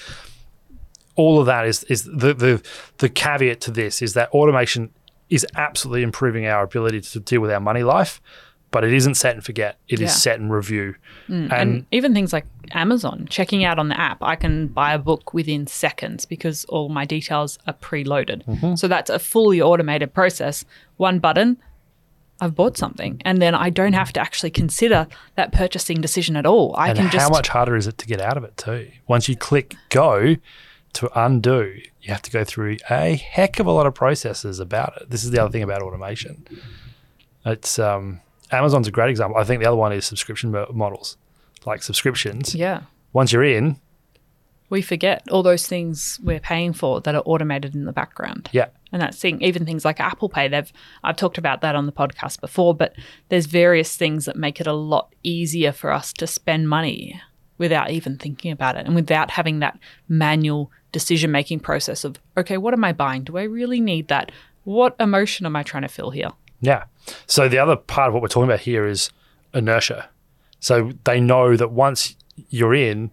All 1.20 1.40
of 1.42 1.46
that 1.48 1.64
is 1.72 1.84
is 1.86 2.04
the 2.04 2.34
the 2.46 2.54
the 2.98 3.10
caveat 3.10 3.60
to 3.62 3.72
this 3.72 4.02
is 4.02 4.14
that 4.14 4.30
automation 4.30 4.90
is 5.30 5.46
absolutely 5.56 6.04
improving 6.04 6.46
our 6.48 6.64
ability 6.64 7.02
to 7.02 7.20
deal 7.20 7.42
with 7.42 7.52
our 7.52 7.60
money 7.60 7.84
life, 7.84 8.22
but 8.72 8.84
it 8.84 8.94
isn't 8.94 9.16
set 9.16 9.36
and 9.36 9.44
forget. 9.44 9.78
It 9.88 10.00
is 10.00 10.10
Yeah. 10.10 10.24
set 10.26 10.40
and 10.40 10.52
review. 10.52 10.96
And, 11.28 11.52
And 11.54 11.86
even 11.92 12.14
things 12.14 12.34
like 12.34 12.46
Amazon, 12.72 13.28
checking 13.30 13.64
out 13.64 13.78
on 13.78 13.90
the 13.90 14.00
app, 14.00 14.24
I 14.24 14.36
can 14.36 14.68
buy 14.68 14.94
a 14.94 14.98
book 14.98 15.34
within 15.34 15.68
seconds 15.68 16.26
because 16.26 16.66
all 16.66 16.90
my 16.90 17.06
details 17.06 17.60
are 17.68 17.74
preloaded. 17.74 18.44
Mm-hmm. 18.46 18.76
So 18.76 18.88
that's 18.88 19.10
a 19.10 19.20
fully 19.20 19.62
automated 19.62 20.14
process. 20.14 20.66
One 20.98 21.20
button, 21.20 21.58
I've 22.42 22.56
bought 22.56 22.78
something. 22.78 23.22
And 23.26 23.42
then 23.42 23.54
I 23.54 23.70
don't 23.70 23.94
have 23.94 24.12
to 24.14 24.20
actually 24.20 24.52
consider 24.52 25.08
that 25.36 25.52
purchasing 25.52 26.02
decision 26.02 26.36
at 26.36 26.46
all. 26.46 26.74
I 26.76 26.90
and 26.90 26.98
can 26.98 27.10
just 27.12 27.24
how 27.24 27.30
much 27.30 27.50
harder 27.50 27.76
is 27.76 27.86
it 27.88 27.98
to 28.00 28.08
get 28.08 28.22
out 28.22 28.38
of 28.38 28.44
it 28.44 28.56
too? 28.58 28.88
Once 29.08 29.28
you 29.30 29.36
click 29.36 29.76
go 29.90 30.36
to 30.93 31.10
undo, 31.19 31.80
you 32.02 32.12
have 32.12 32.21
to 32.23 32.32
go 32.32 32.43
through 32.43 32.78
a 32.89 33.15
heck 33.15 33.60
of 33.60 33.65
a 33.67 33.71
lot 33.71 33.86
of 33.86 33.93
processes 33.93 34.60
about 34.60 34.93
it. 35.02 35.10
This 35.10 35.23
is 35.23 35.32
the 35.32 35.39
other 35.41 35.52
thing 35.52 35.63
about 35.63 35.82
automation. 35.82 36.45
It's 37.45 37.80
um, 37.80 38.21
Amazon's 38.52 38.88
a 38.88 38.91
great 38.91 39.10
example. 39.10 39.39
I 39.39 39.43
think 39.43 39.62
the 39.62 39.67
other 39.67 39.78
one 39.78 39.93
is 39.93 40.06
subscription 40.06 40.52
models, 40.73 41.17
like 41.65 41.84
subscriptions. 41.84 42.56
Yeah. 42.56 42.82
Once 43.13 43.32
you're 43.32 43.43
in, 43.43 43.78
We 44.69 44.82
forget 44.82 45.23
all 45.32 45.41
those 45.41 45.65
things 45.65 46.19
we're 46.23 46.39
paying 46.39 46.73
for 46.73 47.02
that 47.02 47.15
are 47.15 47.23
automated 47.25 47.73
in 47.75 47.86
the 47.86 47.93
background. 47.93 48.49
yeah, 48.52 48.67
And 48.91 49.02
that's 49.02 49.17
thing, 49.19 49.41
even 49.41 49.65
things 49.65 49.84
like 49.84 49.99
Apple 49.99 50.30
Pay. 50.30 50.47
They've 50.47 50.71
I've 51.04 51.15
talked 51.15 51.38
about 51.39 51.62
that 51.62 51.75
on 51.75 51.86
the 51.88 51.91
podcast 51.91 52.39
before, 52.39 52.75
but 52.75 52.93
there's 53.30 53.47
various 53.47 53.95
things 53.97 54.25
that 54.25 54.36
make 54.36 54.60
it 54.62 54.67
a 54.67 54.73
lot 54.73 55.13
easier 55.23 55.71
for 55.71 55.91
us 55.91 56.13
to 56.13 56.28
spend 56.28 56.69
money 56.69 57.19
without 57.60 57.91
even 57.91 58.17
thinking 58.17 58.52
about 58.52 58.76
it 58.76 58.88
and 58.88 58.95
without 58.95 59.30
having 59.30 59.60
that 59.60 59.78
manual 60.08 60.72
decision 60.91 61.32
making 61.32 61.60
process 61.60 62.04
of 62.04 62.17
okay, 62.36 62.58
what 62.58 62.74
am 62.74 62.84
I 62.84 62.93
buying? 62.93 63.24
Do 63.24 63.38
I 63.38 63.43
really 63.43 63.80
need 63.80 64.08
that? 64.08 64.32
What 64.63 64.95
emotion 65.00 65.45
am 65.45 65.56
I 65.56 65.62
trying 65.62 65.84
to 65.84 65.88
feel 65.88 66.10
here? 66.10 66.32
Yeah. 66.62 66.86
So 67.28 67.48
the 67.48 67.60
other 67.60 67.76
part 67.76 68.08
of 68.08 68.13
what 68.13 68.22
we're 68.22 68.28
talking 68.28 68.50
about 68.50 68.62
here 68.62 68.88
is 68.88 69.12
inertia. 69.54 70.10
So 70.60 70.91
they 71.06 71.19
know 71.19 71.56
that 71.56 71.72
once 71.72 72.15
you're 72.50 72.74
in, 72.74 73.12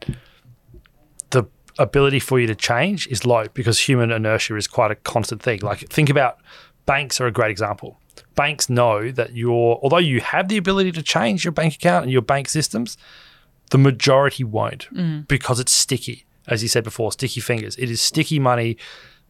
the 1.30 1.44
ability 1.78 2.20
for 2.20 2.40
you 2.40 2.46
to 2.46 2.54
change 2.54 3.06
is 3.08 3.24
low 3.24 3.46
because 3.54 3.78
human 3.78 4.10
inertia 4.10 4.56
is 4.56 4.66
quite 4.66 4.90
a 4.90 4.96
constant 4.96 5.42
thing. 5.42 5.60
Like 5.60 5.80
think 5.88 6.10
about 6.10 6.38
banks 6.86 7.20
are 7.20 7.26
a 7.26 7.32
great 7.32 7.50
example. 7.50 8.00
Banks 8.34 8.68
know 8.68 9.10
that 9.12 9.34
you're 9.34 9.78
although 9.82 9.98
you 9.98 10.20
have 10.20 10.48
the 10.48 10.56
ability 10.56 10.92
to 10.92 11.02
change 11.02 11.44
your 11.44 11.52
bank 11.52 11.74
account 11.74 12.04
and 12.04 12.12
your 12.12 12.22
bank 12.22 12.48
systems, 12.48 12.96
the 13.70 13.78
majority 13.78 14.44
won't 14.44 14.88
mm. 14.92 15.26
because 15.28 15.60
it's 15.60 15.72
sticky. 15.72 16.24
As 16.48 16.62
you 16.62 16.68
said 16.68 16.84
before, 16.84 17.10
sticky 17.10 17.40
fingers. 17.40 17.76
It 17.76 17.90
is 17.90 18.00
sticky 18.00 18.38
money 18.38 18.76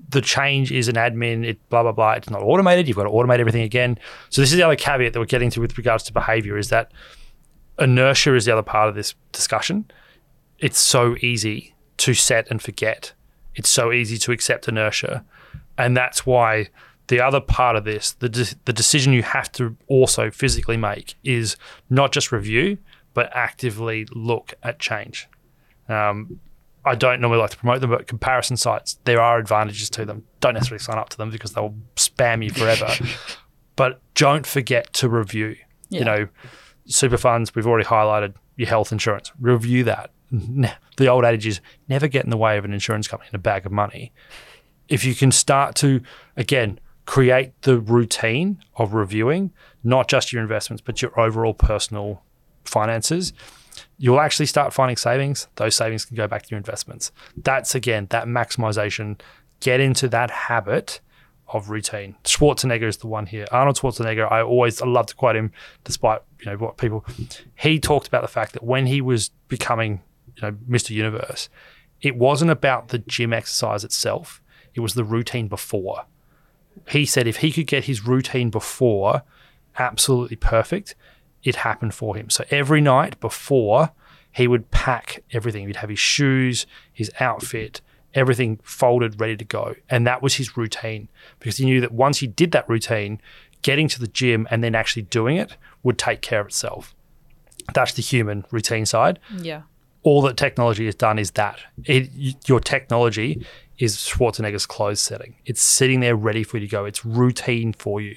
the 0.08 0.20
change 0.20 0.70
is 0.72 0.88
an 0.88 0.96
admin, 0.96 1.44
it 1.44 1.68
blah 1.68 1.82
blah 1.82 1.92
blah. 1.92 2.12
It's 2.12 2.30
not 2.30 2.42
automated. 2.42 2.86
You've 2.86 2.96
got 2.96 3.04
to 3.04 3.10
automate 3.10 3.38
everything 3.38 3.62
again. 3.62 3.98
So 4.30 4.40
this 4.42 4.52
is 4.52 4.58
the 4.58 4.62
other 4.62 4.76
caveat 4.76 5.12
that 5.12 5.18
we're 5.18 5.26
getting 5.26 5.50
to 5.50 5.60
with 5.60 5.76
regards 5.78 6.04
to 6.04 6.12
behavior 6.12 6.58
is 6.58 6.68
that 6.68 6.92
inertia 7.78 8.34
is 8.34 8.44
the 8.44 8.52
other 8.52 8.62
part 8.62 8.88
of 8.88 8.94
this 8.94 9.14
discussion. 9.32 9.90
It's 10.58 10.78
so 10.78 11.16
easy 11.20 11.74
to 11.98 12.14
set 12.14 12.50
and 12.50 12.60
forget. 12.60 13.12
It's 13.54 13.68
so 13.68 13.92
easy 13.92 14.18
to 14.18 14.32
accept 14.32 14.68
inertia, 14.68 15.24
and 15.78 15.96
that's 15.96 16.26
why 16.26 16.68
the 17.08 17.20
other 17.20 17.40
part 17.40 17.76
of 17.76 17.84
this, 17.84 18.12
the 18.12 18.28
de- 18.28 18.54
the 18.66 18.72
decision 18.72 19.12
you 19.12 19.22
have 19.22 19.50
to 19.52 19.76
also 19.86 20.30
physically 20.30 20.76
make 20.76 21.14
is 21.24 21.56
not 21.88 22.12
just 22.12 22.32
review, 22.32 22.76
but 23.16 23.30
actively 23.34 24.06
look 24.12 24.52
at 24.62 24.78
change. 24.78 25.26
Um, 25.88 26.38
I 26.84 26.94
don't 26.94 27.18
normally 27.18 27.40
like 27.40 27.48
to 27.48 27.56
promote 27.56 27.80
them, 27.80 27.88
but 27.88 28.06
comparison 28.06 28.58
sites, 28.58 28.98
there 29.04 29.22
are 29.22 29.38
advantages 29.38 29.88
to 29.90 30.04
them. 30.04 30.24
Don't 30.40 30.52
necessarily 30.52 30.80
sign 30.80 30.98
up 30.98 31.08
to 31.08 31.16
them 31.16 31.30
because 31.30 31.52
they'll 31.52 31.74
spam 31.96 32.44
you 32.44 32.50
forever. 32.50 32.92
but 33.76 34.02
don't 34.14 34.46
forget 34.46 34.92
to 34.92 35.08
review. 35.08 35.56
Yeah. 35.88 35.98
You 35.98 36.04
know, 36.04 36.28
super 36.84 37.16
funds, 37.16 37.54
we've 37.54 37.66
already 37.66 37.86
highlighted 37.86 38.34
your 38.56 38.68
health 38.68 38.92
insurance. 38.92 39.32
Review 39.40 39.82
that. 39.84 40.10
The 40.98 41.06
old 41.06 41.24
adage 41.24 41.46
is 41.46 41.62
never 41.88 42.08
get 42.08 42.24
in 42.24 42.30
the 42.30 42.36
way 42.36 42.58
of 42.58 42.66
an 42.66 42.74
insurance 42.74 43.08
company 43.08 43.28
and 43.28 43.36
a 43.36 43.42
bag 43.42 43.64
of 43.64 43.72
money. 43.72 44.12
If 44.88 45.06
you 45.06 45.14
can 45.14 45.32
start 45.32 45.74
to, 45.76 46.02
again, 46.36 46.80
create 47.06 47.62
the 47.62 47.78
routine 47.78 48.62
of 48.74 48.92
reviewing, 48.92 49.52
not 49.82 50.06
just 50.06 50.34
your 50.34 50.42
investments, 50.42 50.82
but 50.84 51.00
your 51.00 51.18
overall 51.18 51.54
personal 51.54 52.22
finances, 52.68 53.32
you'll 53.98 54.20
actually 54.20 54.46
start 54.46 54.72
finding 54.72 54.96
savings. 54.96 55.48
Those 55.56 55.74
savings 55.74 56.04
can 56.04 56.16
go 56.16 56.26
back 56.26 56.42
to 56.42 56.50
your 56.50 56.58
investments. 56.58 57.12
That's 57.36 57.74
again 57.74 58.06
that 58.10 58.26
maximization. 58.26 59.20
Get 59.60 59.80
into 59.80 60.08
that 60.08 60.30
habit 60.30 61.00
of 61.48 61.70
routine. 61.70 62.16
Schwarzenegger 62.24 62.88
is 62.88 62.98
the 62.98 63.06
one 63.06 63.26
here. 63.26 63.46
Arnold 63.50 63.76
Schwarzenegger. 63.76 64.30
I 64.30 64.42
always 64.42 64.82
I 64.82 64.86
love 64.86 65.06
to 65.06 65.14
quote 65.14 65.36
him, 65.36 65.52
despite 65.84 66.20
you 66.40 66.50
know 66.50 66.56
what 66.56 66.76
people. 66.76 67.04
He 67.56 67.78
talked 67.78 68.08
about 68.08 68.22
the 68.22 68.28
fact 68.28 68.52
that 68.52 68.62
when 68.62 68.86
he 68.86 69.00
was 69.00 69.30
becoming 69.48 70.02
you 70.36 70.42
know 70.42 70.52
Mr. 70.68 70.90
Universe, 70.90 71.48
it 72.02 72.16
wasn't 72.16 72.50
about 72.50 72.88
the 72.88 72.98
gym 72.98 73.32
exercise 73.32 73.84
itself. 73.84 74.42
It 74.74 74.80
was 74.80 74.94
the 74.94 75.04
routine 75.04 75.48
before. 75.48 76.04
He 76.88 77.06
said 77.06 77.26
if 77.26 77.38
he 77.38 77.50
could 77.50 77.66
get 77.66 77.84
his 77.84 78.06
routine 78.06 78.50
before 78.50 79.22
absolutely 79.78 80.36
perfect, 80.36 80.94
it 81.46 81.56
happened 81.56 81.94
for 81.94 82.16
him. 82.16 82.28
So 82.30 82.44
every 82.50 82.80
night 82.80 83.18
before, 83.20 83.90
he 84.32 84.46
would 84.48 84.70
pack 84.70 85.22
everything. 85.32 85.66
He'd 85.66 85.76
have 85.76 85.90
his 85.90 85.98
shoes, 85.98 86.66
his 86.92 87.10
outfit, 87.20 87.80
everything 88.14 88.58
folded, 88.62 89.20
ready 89.20 89.36
to 89.36 89.44
go. 89.44 89.74
And 89.88 90.06
that 90.06 90.22
was 90.22 90.34
his 90.34 90.56
routine 90.56 91.08
because 91.38 91.56
he 91.58 91.64
knew 91.64 91.80
that 91.80 91.92
once 91.92 92.18
he 92.18 92.26
did 92.26 92.52
that 92.52 92.68
routine, 92.68 93.20
getting 93.62 93.88
to 93.88 94.00
the 94.00 94.06
gym 94.08 94.46
and 94.50 94.62
then 94.62 94.74
actually 94.74 95.02
doing 95.02 95.36
it 95.36 95.56
would 95.82 95.98
take 95.98 96.20
care 96.20 96.40
of 96.40 96.48
itself. 96.48 96.94
That's 97.74 97.92
the 97.94 98.02
human 98.02 98.44
routine 98.50 98.86
side 98.86 99.18
Yeah. 99.38 99.62
all 100.02 100.22
that 100.22 100.36
technology 100.36 100.84
has 100.86 100.94
done 100.94 101.18
is 101.18 101.32
that 101.32 101.58
it, 101.84 102.10
your 102.48 102.60
technology 102.60 103.44
is 103.78 103.96
Schwarzenegger's 103.96 104.66
clothes 104.66 105.00
setting. 105.00 105.34
It's 105.46 105.60
sitting 105.62 106.00
there 106.00 106.14
ready 106.16 106.44
for 106.44 106.58
you 106.58 106.66
to 106.66 106.70
go. 106.70 106.84
It's 106.84 107.04
routine 107.04 107.72
for 107.72 108.00
you. 108.00 108.16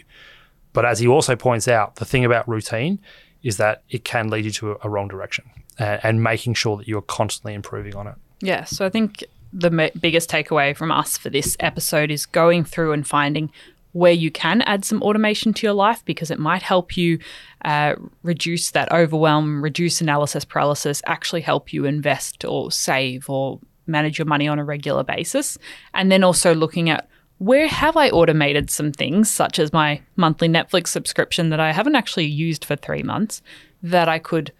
But 0.73 0.85
as 0.85 0.99
he 0.99 1.07
also 1.07 1.35
points 1.35 1.67
out, 1.67 1.95
the 1.95 2.05
thing 2.05 2.25
about 2.25 2.47
routine 2.47 2.99
is 3.43 3.57
that 3.57 3.83
it 3.89 4.03
can 4.03 4.29
lead 4.29 4.45
you 4.45 4.51
to 4.51 4.77
a, 4.83 4.89
wrong 4.89 5.07
direction 5.07 5.49
and, 5.77 5.99
and 6.03 6.23
making 6.23 6.53
sure 6.53 6.77
that 6.77 6.87
you're 6.87 7.01
constantly 7.01 7.53
improving 7.53 7.95
on 7.95 8.07
it. 8.07 8.15
Yeah. 8.41 8.65
So 8.65 8.85
I 8.85 8.89
think 8.89 9.23
the 9.51 9.71
ma- 9.71 9.89
biggest 9.99 10.29
takeaway 10.29 10.75
from 10.75 10.91
us 10.91 11.17
for 11.17 11.29
this 11.29 11.57
episode 11.59 12.11
is 12.11 12.25
going 12.25 12.65
through 12.65 12.91
and 12.93 13.07
finding 13.07 13.51
where 13.93 14.11
you 14.11 14.29
can 14.29 14.61
add 14.63 14.85
some 14.85 15.01
automation 15.01 15.53
to 15.53 15.65
your 15.65 15.73
life 15.73 16.03
because 16.05 16.29
it 16.29 16.37
might 16.37 16.61
help 16.61 16.95
you 16.95 17.17
uh, 17.65 17.95
reduce 18.21 18.71
that 18.71 18.91
overwhelm, 18.91 19.63
reduce 19.63 19.99
analysis 19.99 20.45
paralysis, 20.45 21.01
actually 21.07 21.41
help 21.41 21.73
you 21.73 21.85
invest 21.85 22.45
or 22.45 22.71
save 22.71 23.29
or 23.29 23.59
manage 23.87 24.19
your 24.19 24.27
money 24.27 24.47
on 24.47 24.59
a 24.59 24.63
regular 24.63 25.03
basis. 25.03 25.57
And 25.95 26.11
then 26.11 26.23
also 26.23 26.53
looking 26.53 26.89
at 26.89 27.09
where 27.39 27.67
have 27.67 27.97
I 27.97 28.09
automated 28.09 28.69
some 28.69 28.91
things, 28.91 29.31
such 29.31 29.59
as 29.59 29.73
my 29.73 30.01
monthly 30.15 30.47
Netflix 30.47 30.87
subscription 30.87 31.49
that 31.49 31.59
I 31.59 31.71
haven't 31.71 31.95
actually 31.95 32.25
used 32.25 32.63
for 32.63 32.75
three 32.75 33.03
months, 33.03 33.41
that 33.81 34.07
I 34.07 34.19
could 34.19 34.51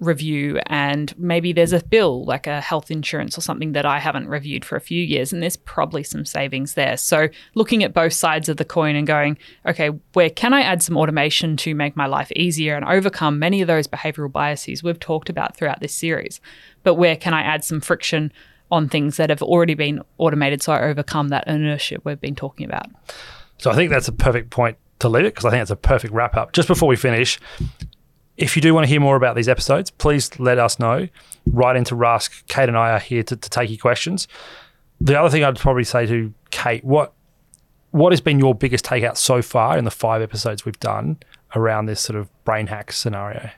review 0.00 0.58
and 0.66 1.16
maybe 1.18 1.52
there's 1.52 1.74
a 1.74 1.84
bill 1.84 2.24
like 2.24 2.46
a 2.46 2.60
health 2.62 2.90
insurance 2.90 3.36
or 3.36 3.42
something 3.42 3.72
that 3.72 3.84
I 3.84 3.98
haven't 3.98 4.28
reviewed 4.28 4.64
for 4.64 4.76
a 4.76 4.80
few 4.80 5.02
years 5.02 5.30
and 5.30 5.42
there's 5.42 5.58
probably 5.58 6.02
some 6.02 6.24
savings 6.24 6.72
there. 6.72 6.96
So 6.96 7.28
looking 7.54 7.84
at 7.84 7.92
both 7.92 8.14
sides 8.14 8.48
of 8.48 8.56
the 8.56 8.64
coin 8.64 8.96
and 8.96 9.06
going, 9.06 9.36
okay, 9.66 9.90
where 10.14 10.30
can 10.30 10.54
I 10.54 10.62
add 10.62 10.82
some 10.82 10.96
automation 10.96 11.56
to 11.58 11.74
make 11.74 11.96
my 11.96 12.06
life 12.06 12.32
easier 12.34 12.76
and 12.76 12.84
overcome 12.86 13.38
many 13.38 13.60
of 13.60 13.66
those 13.66 13.86
behavioral 13.86 14.32
biases 14.32 14.82
we've 14.82 14.98
talked 14.98 15.28
about 15.28 15.54
throughout 15.54 15.80
this 15.80 15.94
series? 15.94 16.40
But 16.82 16.94
where 16.94 17.16
can 17.16 17.34
I 17.34 17.42
add 17.42 17.62
some 17.62 17.82
friction 17.82 18.32
on 18.70 18.88
things 18.88 19.16
that 19.16 19.30
have 19.30 19.42
already 19.42 19.74
been 19.74 20.02
automated 20.18 20.62
so 20.62 20.72
I 20.72 20.82
overcome 20.82 21.28
that 21.28 21.46
inertia 21.46 21.98
we've 22.04 22.20
been 22.20 22.34
talking 22.34 22.66
about? 22.66 22.86
So 23.58 23.70
I 23.70 23.74
think 23.74 23.90
that's 23.90 24.08
a 24.08 24.12
perfect 24.12 24.50
point 24.50 24.78
to 25.00 25.08
leave 25.08 25.24
it 25.24 25.34
because 25.34 25.44
I 25.44 25.50
think 25.50 25.62
it's 25.62 25.70
a 25.70 25.76
perfect 25.76 26.12
wrap 26.14 26.36
up. 26.36 26.52
Just 26.52 26.68
before 26.68 26.88
we 26.88 26.96
finish, 26.96 27.38
if 28.36 28.56
you 28.56 28.62
do 28.62 28.72
want 28.72 28.84
to 28.84 28.88
hear 28.88 29.00
more 29.00 29.16
about 29.16 29.36
these 29.36 29.48
episodes, 29.48 29.90
please 29.90 30.38
let 30.38 30.58
us 30.58 30.78
know. 30.78 31.08
Write 31.52 31.76
into 31.76 31.94
Rask. 31.94 32.46
Kate 32.46 32.68
and 32.68 32.76
I 32.76 32.92
are 32.92 32.98
here 32.98 33.22
to, 33.24 33.36
to 33.36 33.50
take 33.50 33.68
your 33.68 33.78
questions. 33.78 34.28
The 35.00 35.18
other 35.18 35.30
thing 35.30 35.44
I'd 35.44 35.58
probably 35.58 35.84
say 35.84 36.06
to 36.06 36.32
Kate, 36.50 36.84
what 36.84 37.12
what 37.90 38.12
has 38.12 38.20
been 38.20 38.38
your 38.38 38.54
biggest 38.54 38.84
takeout 38.84 39.16
so 39.16 39.42
far 39.42 39.76
in 39.76 39.84
the 39.84 39.90
five 39.90 40.22
episodes 40.22 40.64
we've 40.64 40.78
done 40.78 41.18
around 41.56 41.86
this 41.86 42.00
sort 42.00 42.18
of 42.18 42.28
brain 42.44 42.68
hack 42.68 42.92
scenario? 42.92 43.50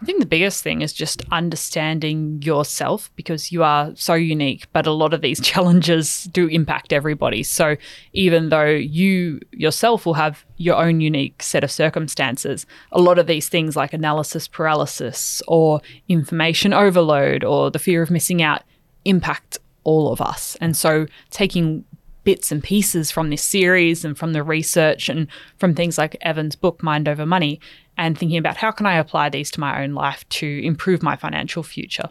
I 0.00 0.06
think 0.06 0.20
the 0.20 0.26
biggest 0.26 0.62
thing 0.62 0.80
is 0.80 0.94
just 0.94 1.22
understanding 1.30 2.40
yourself 2.42 3.10
because 3.16 3.52
you 3.52 3.62
are 3.62 3.94
so 3.96 4.14
unique, 4.14 4.66
but 4.72 4.86
a 4.86 4.92
lot 4.92 5.12
of 5.12 5.20
these 5.20 5.40
challenges 5.46 6.24
do 6.24 6.46
impact 6.46 6.92
everybody. 6.92 7.42
So 7.42 7.76
even 8.14 8.48
though 8.48 8.70
you 8.70 9.40
yourself 9.52 10.06
will 10.06 10.14
have 10.14 10.44
your 10.56 10.76
own 10.76 11.00
unique 11.00 11.42
set 11.42 11.64
of 11.64 11.70
circumstances, 11.70 12.64
a 12.92 13.00
lot 13.00 13.18
of 13.18 13.26
these 13.26 13.50
things 13.50 13.76
like 13.76 13.92
analysis 13.92 14.48
paralysis 14.48 15.42
or 15.46 15.82
information 16.08 16.72
overload 16.72 17.44
or 17.44 17.70
the 17.70 17.78
fear 17.78 18.02
of 18.02 18.10
missing 18.10 18.42
out 18.42 18.62
impact 19.04 19.58
all 19.84 20.12
of 20.12 20.20
us. 20.20 20.56
And 20.60 20.76
so 20.76 21.06
taking 21.30 21.84
bits 22.24 22.52
and 22.52 22.62
pieces 22.62 23.10
from 23.10 23.30
this 23.30 23.42
series 23.42 24.04
and 24.04 24.16
from 24.16 24.32
the 24.32 24.42
research 24.42 25.08
and 25.08 25.26
from 25.56 25.74
things 25.74 25.98
like 25.98 26.16
Evan's 26.20 26.56
book, 26.56 26.82
Mind 26.82 27.08
Over 27.08 27.26
Money, 27.26 27.60
and 27.96 28.18
thinking 28.18 28.38
about 28.38 28.56
how 28.56 28.70
can 28.70 28.86
I 28.86 28.94
apply 28.94 29.28
these 29.28 29.50
to 29.52 29.60
my 29.60 29.82
own 29.82 29.94
life 29.94 30.28
to 30.30 30.64
improve 30.64 31.02
my 31.02 31.16
financial 31.16 31.62
future. 31.62 32.10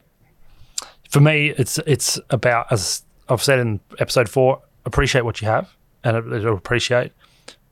For 1.10 1.20
me, 1.20 1.54
it's 1.58 1.80
it's 1.80 2.20
about 2.30 2.72
as 2.72 3.04
I've 3.30 3.42
said 3.42 3.60
in 3.60 3.80
episode 4.00 4.30
four, 4.30 4.62
appreciate 4.86 5.26
what 5.26 5.42
you 5.42 5.48
have 5.48 5.70
and 6.04 6.18
it'll 6.34 6.56
appreciate. 6.56 7.12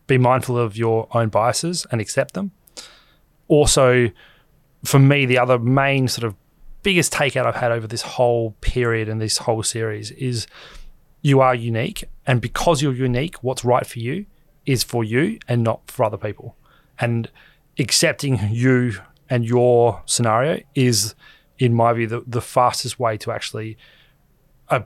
Be 0.07 0.17
mindful 0.17 0.57
of 0.57 0.77
your 0.77 1.07
own 1.11 1.29
biases 1.29 1.85
and 1.91 1.99
accept 1.99 2.33
them. 2.33 2.51
Also, 3.47 4.09
for 4.83 4.99
me, 4.99 5.25
the 5.25 5.37
other 5.37 5.59
main 5.59 6.07
sort 6.07 6.25
of 6.25 6.35
biggest 6.83 7.11
takeout 7.11 7.45
I've 7.45 7.55
had 7.55 7.71
over 7.71 7.87
this 7.87 8.01
whole 8.01 8.51
period 8.61 9.09
and 9.09 9.19
this 9.19 9.39
whole 9.39 9.63
series 9.63 10.11
is 10.11 10.47
you 11.21 11.41
are 11.41 11.55
unique. 11.55 12.05
And 12.25 12.41
because 12.41 12.81
you're 12.81 12.93
unique, 12.93 13.35
what's 13.43 13.63
right 13.65 13.85
for 13.85 13.99
you 13.99 14.25
is 14.65 14.83
for 14.83 15.03
you 15.03 15.39
and 15.47 15.63
not 15.63 15.89
for 15.89 16.03
other 16.03 16.17
people. 16.17 16.55
And 16.99 17.29
accepting 17.79 18.39
you 18.49 18.93
and 19.29 19.45
your 19.45 20.01
scenario 20.05 20.61
is 20.75 21.15
in 21.59 21.73
my 21.73 21.93
view, 21.93 22.07
the, 22.07 22.23
the 22.25 22.41
fastest 22.41 22.99
way 22.99 23.17
to 23.17 23.31
actually 23.31 23.77
uh, 24.69 24.81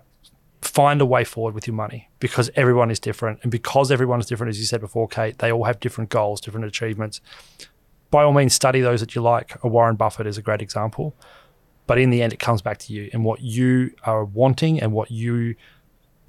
find 0.62 1.02
a 1.02 1.06
way 1.06 1.24
forward 1.24 1.54
with 1.54 1.67
your 1.67 1.76
money 1.76 2.10
because 2.20 2.50
everyone 2.56 2.89
is 2.91 3.00
different. 3.00 3.39
And 3.44 3.52
because 3.52 3.91
everyone 3.91 4.20
is 4.20 4.26
different, 4.26 4.52
as 4.52 4.60
you 4.60 4.65
said 4.65 4.82
before, 4.82 5.08
Kate, 5.08 5.38
they 5.39 5.52
all 5.52 5.65
have 5.65 5.80
different 5.80 6.10
goals, 6.10 6.41
different 6.41 6.65
achievements. 6.65 7.22
By 8.10 8.24
all 8.24 8.34
means, 8.34 8.54
study 8.54 8.82
those 8.82 9.00
that 9.02 9.15
you 9.15 9.22
like. 9.22 9.62
A 9.63 9.67
Warren 9.67 9.96
Buffett 9.96 10.28
is 10.28 10.38
a 10.38 10.41
great 10.41 10.62
example. 10.62 11.15
But 11.88 11.98
in 11.98 12.10
the 12.10 12.22
end, 12.22 12.32
it 12.32 12.39
comes 12.39 12.62
back 12.62 12.78
to 12.80 12.94
you 12.94 13.10
and 13.12 13.26
what 13.26 13.41
you 13.41 13.94
are 14.04 14.24
wanting 14.24 14.80
and 14.80 14.94
what 14.94 15.12
you 15.12 15.56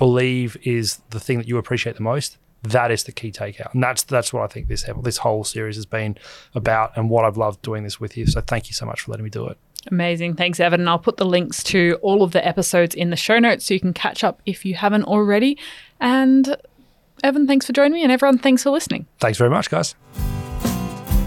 believe 0.03 0.57
is 0.65 0.97
the 1.11 1.21
thing 1.21 1.38
that 1.38 1.47
you 1.47 1.59
appreciate 1.59 1.95
the 1.95 2.03
most. 2.03 2.37
That 2.65 2.91
is 2.91 3.05
the 3.05 3.12
key 3.12 3.31
takeout, 3.31 3.73
and 3.73 3.81
that's 3.81 4.03
that's 4.03 4.33
what 4.33 4.43
I 4.43 4.49
think 4.49 4.67
this 4.67 4.85
this 5.01 5.19
whole 5.19 5.45
series 5.45 5.77
has 5.77 5.87
been 5.87 6.19
about, 6.57 6.97
and 6.97 7.09
what 7.09 7.25
I've 7.25 7.37
loved 7.37 7.62
doing 7.62 7.85
this 7.85 8.01
with 8.01 8.17
you. 8.17 8.27
So 8.27 8.41
thank 8.41 8.69
you 8.69 8.75
so 8.75 8.85
much 8.85 9.03
for 9.03 9.12
letting 9.12 9.23
me 9.23 9.31
do 9.31 9.47
it. 9.47 9.59
Amazing. 9.93 10.35
Thanks, 10.35 10.59
Evan. 10.59 10.81
And 10.81 10.88
I'll 10.88 10.99
put 10.99 11.19
the 11.19 11.25
links 11.25 11.62
to 11.65 11.99
all 12.03 12.25
of 12.25 12.33
the 12.33 12.45
episodes 12.45 12.97
in 12.97 13.11
the 13.11 13.17
show 13.17 13.38
notes 13.38 13.65
so 13.65 13.75
you 13.75 13.81
can 13.81 13.93
catch 13.93 14.25
up 14.25 14.41
if 14.45 14.65
you 14.65 14.75
haven't 14.75 15.05
already. 15.05 15.57
And 16.01 16.57
Evan, 17.23 17.47
thanks 17.47 17.67
for 17.67 17.73
joining 17.73 17.95
me. 17.95 18.03
And 18.03 18.11
everyone, 18.11 18.38
thanks 18.38 18.65
for 18.65 18.71
listening. 18.71 19.07
Thanks 19.21 19.38
very 19.38 19.51
much, 19.51 19.71
guys. 19.71 19.95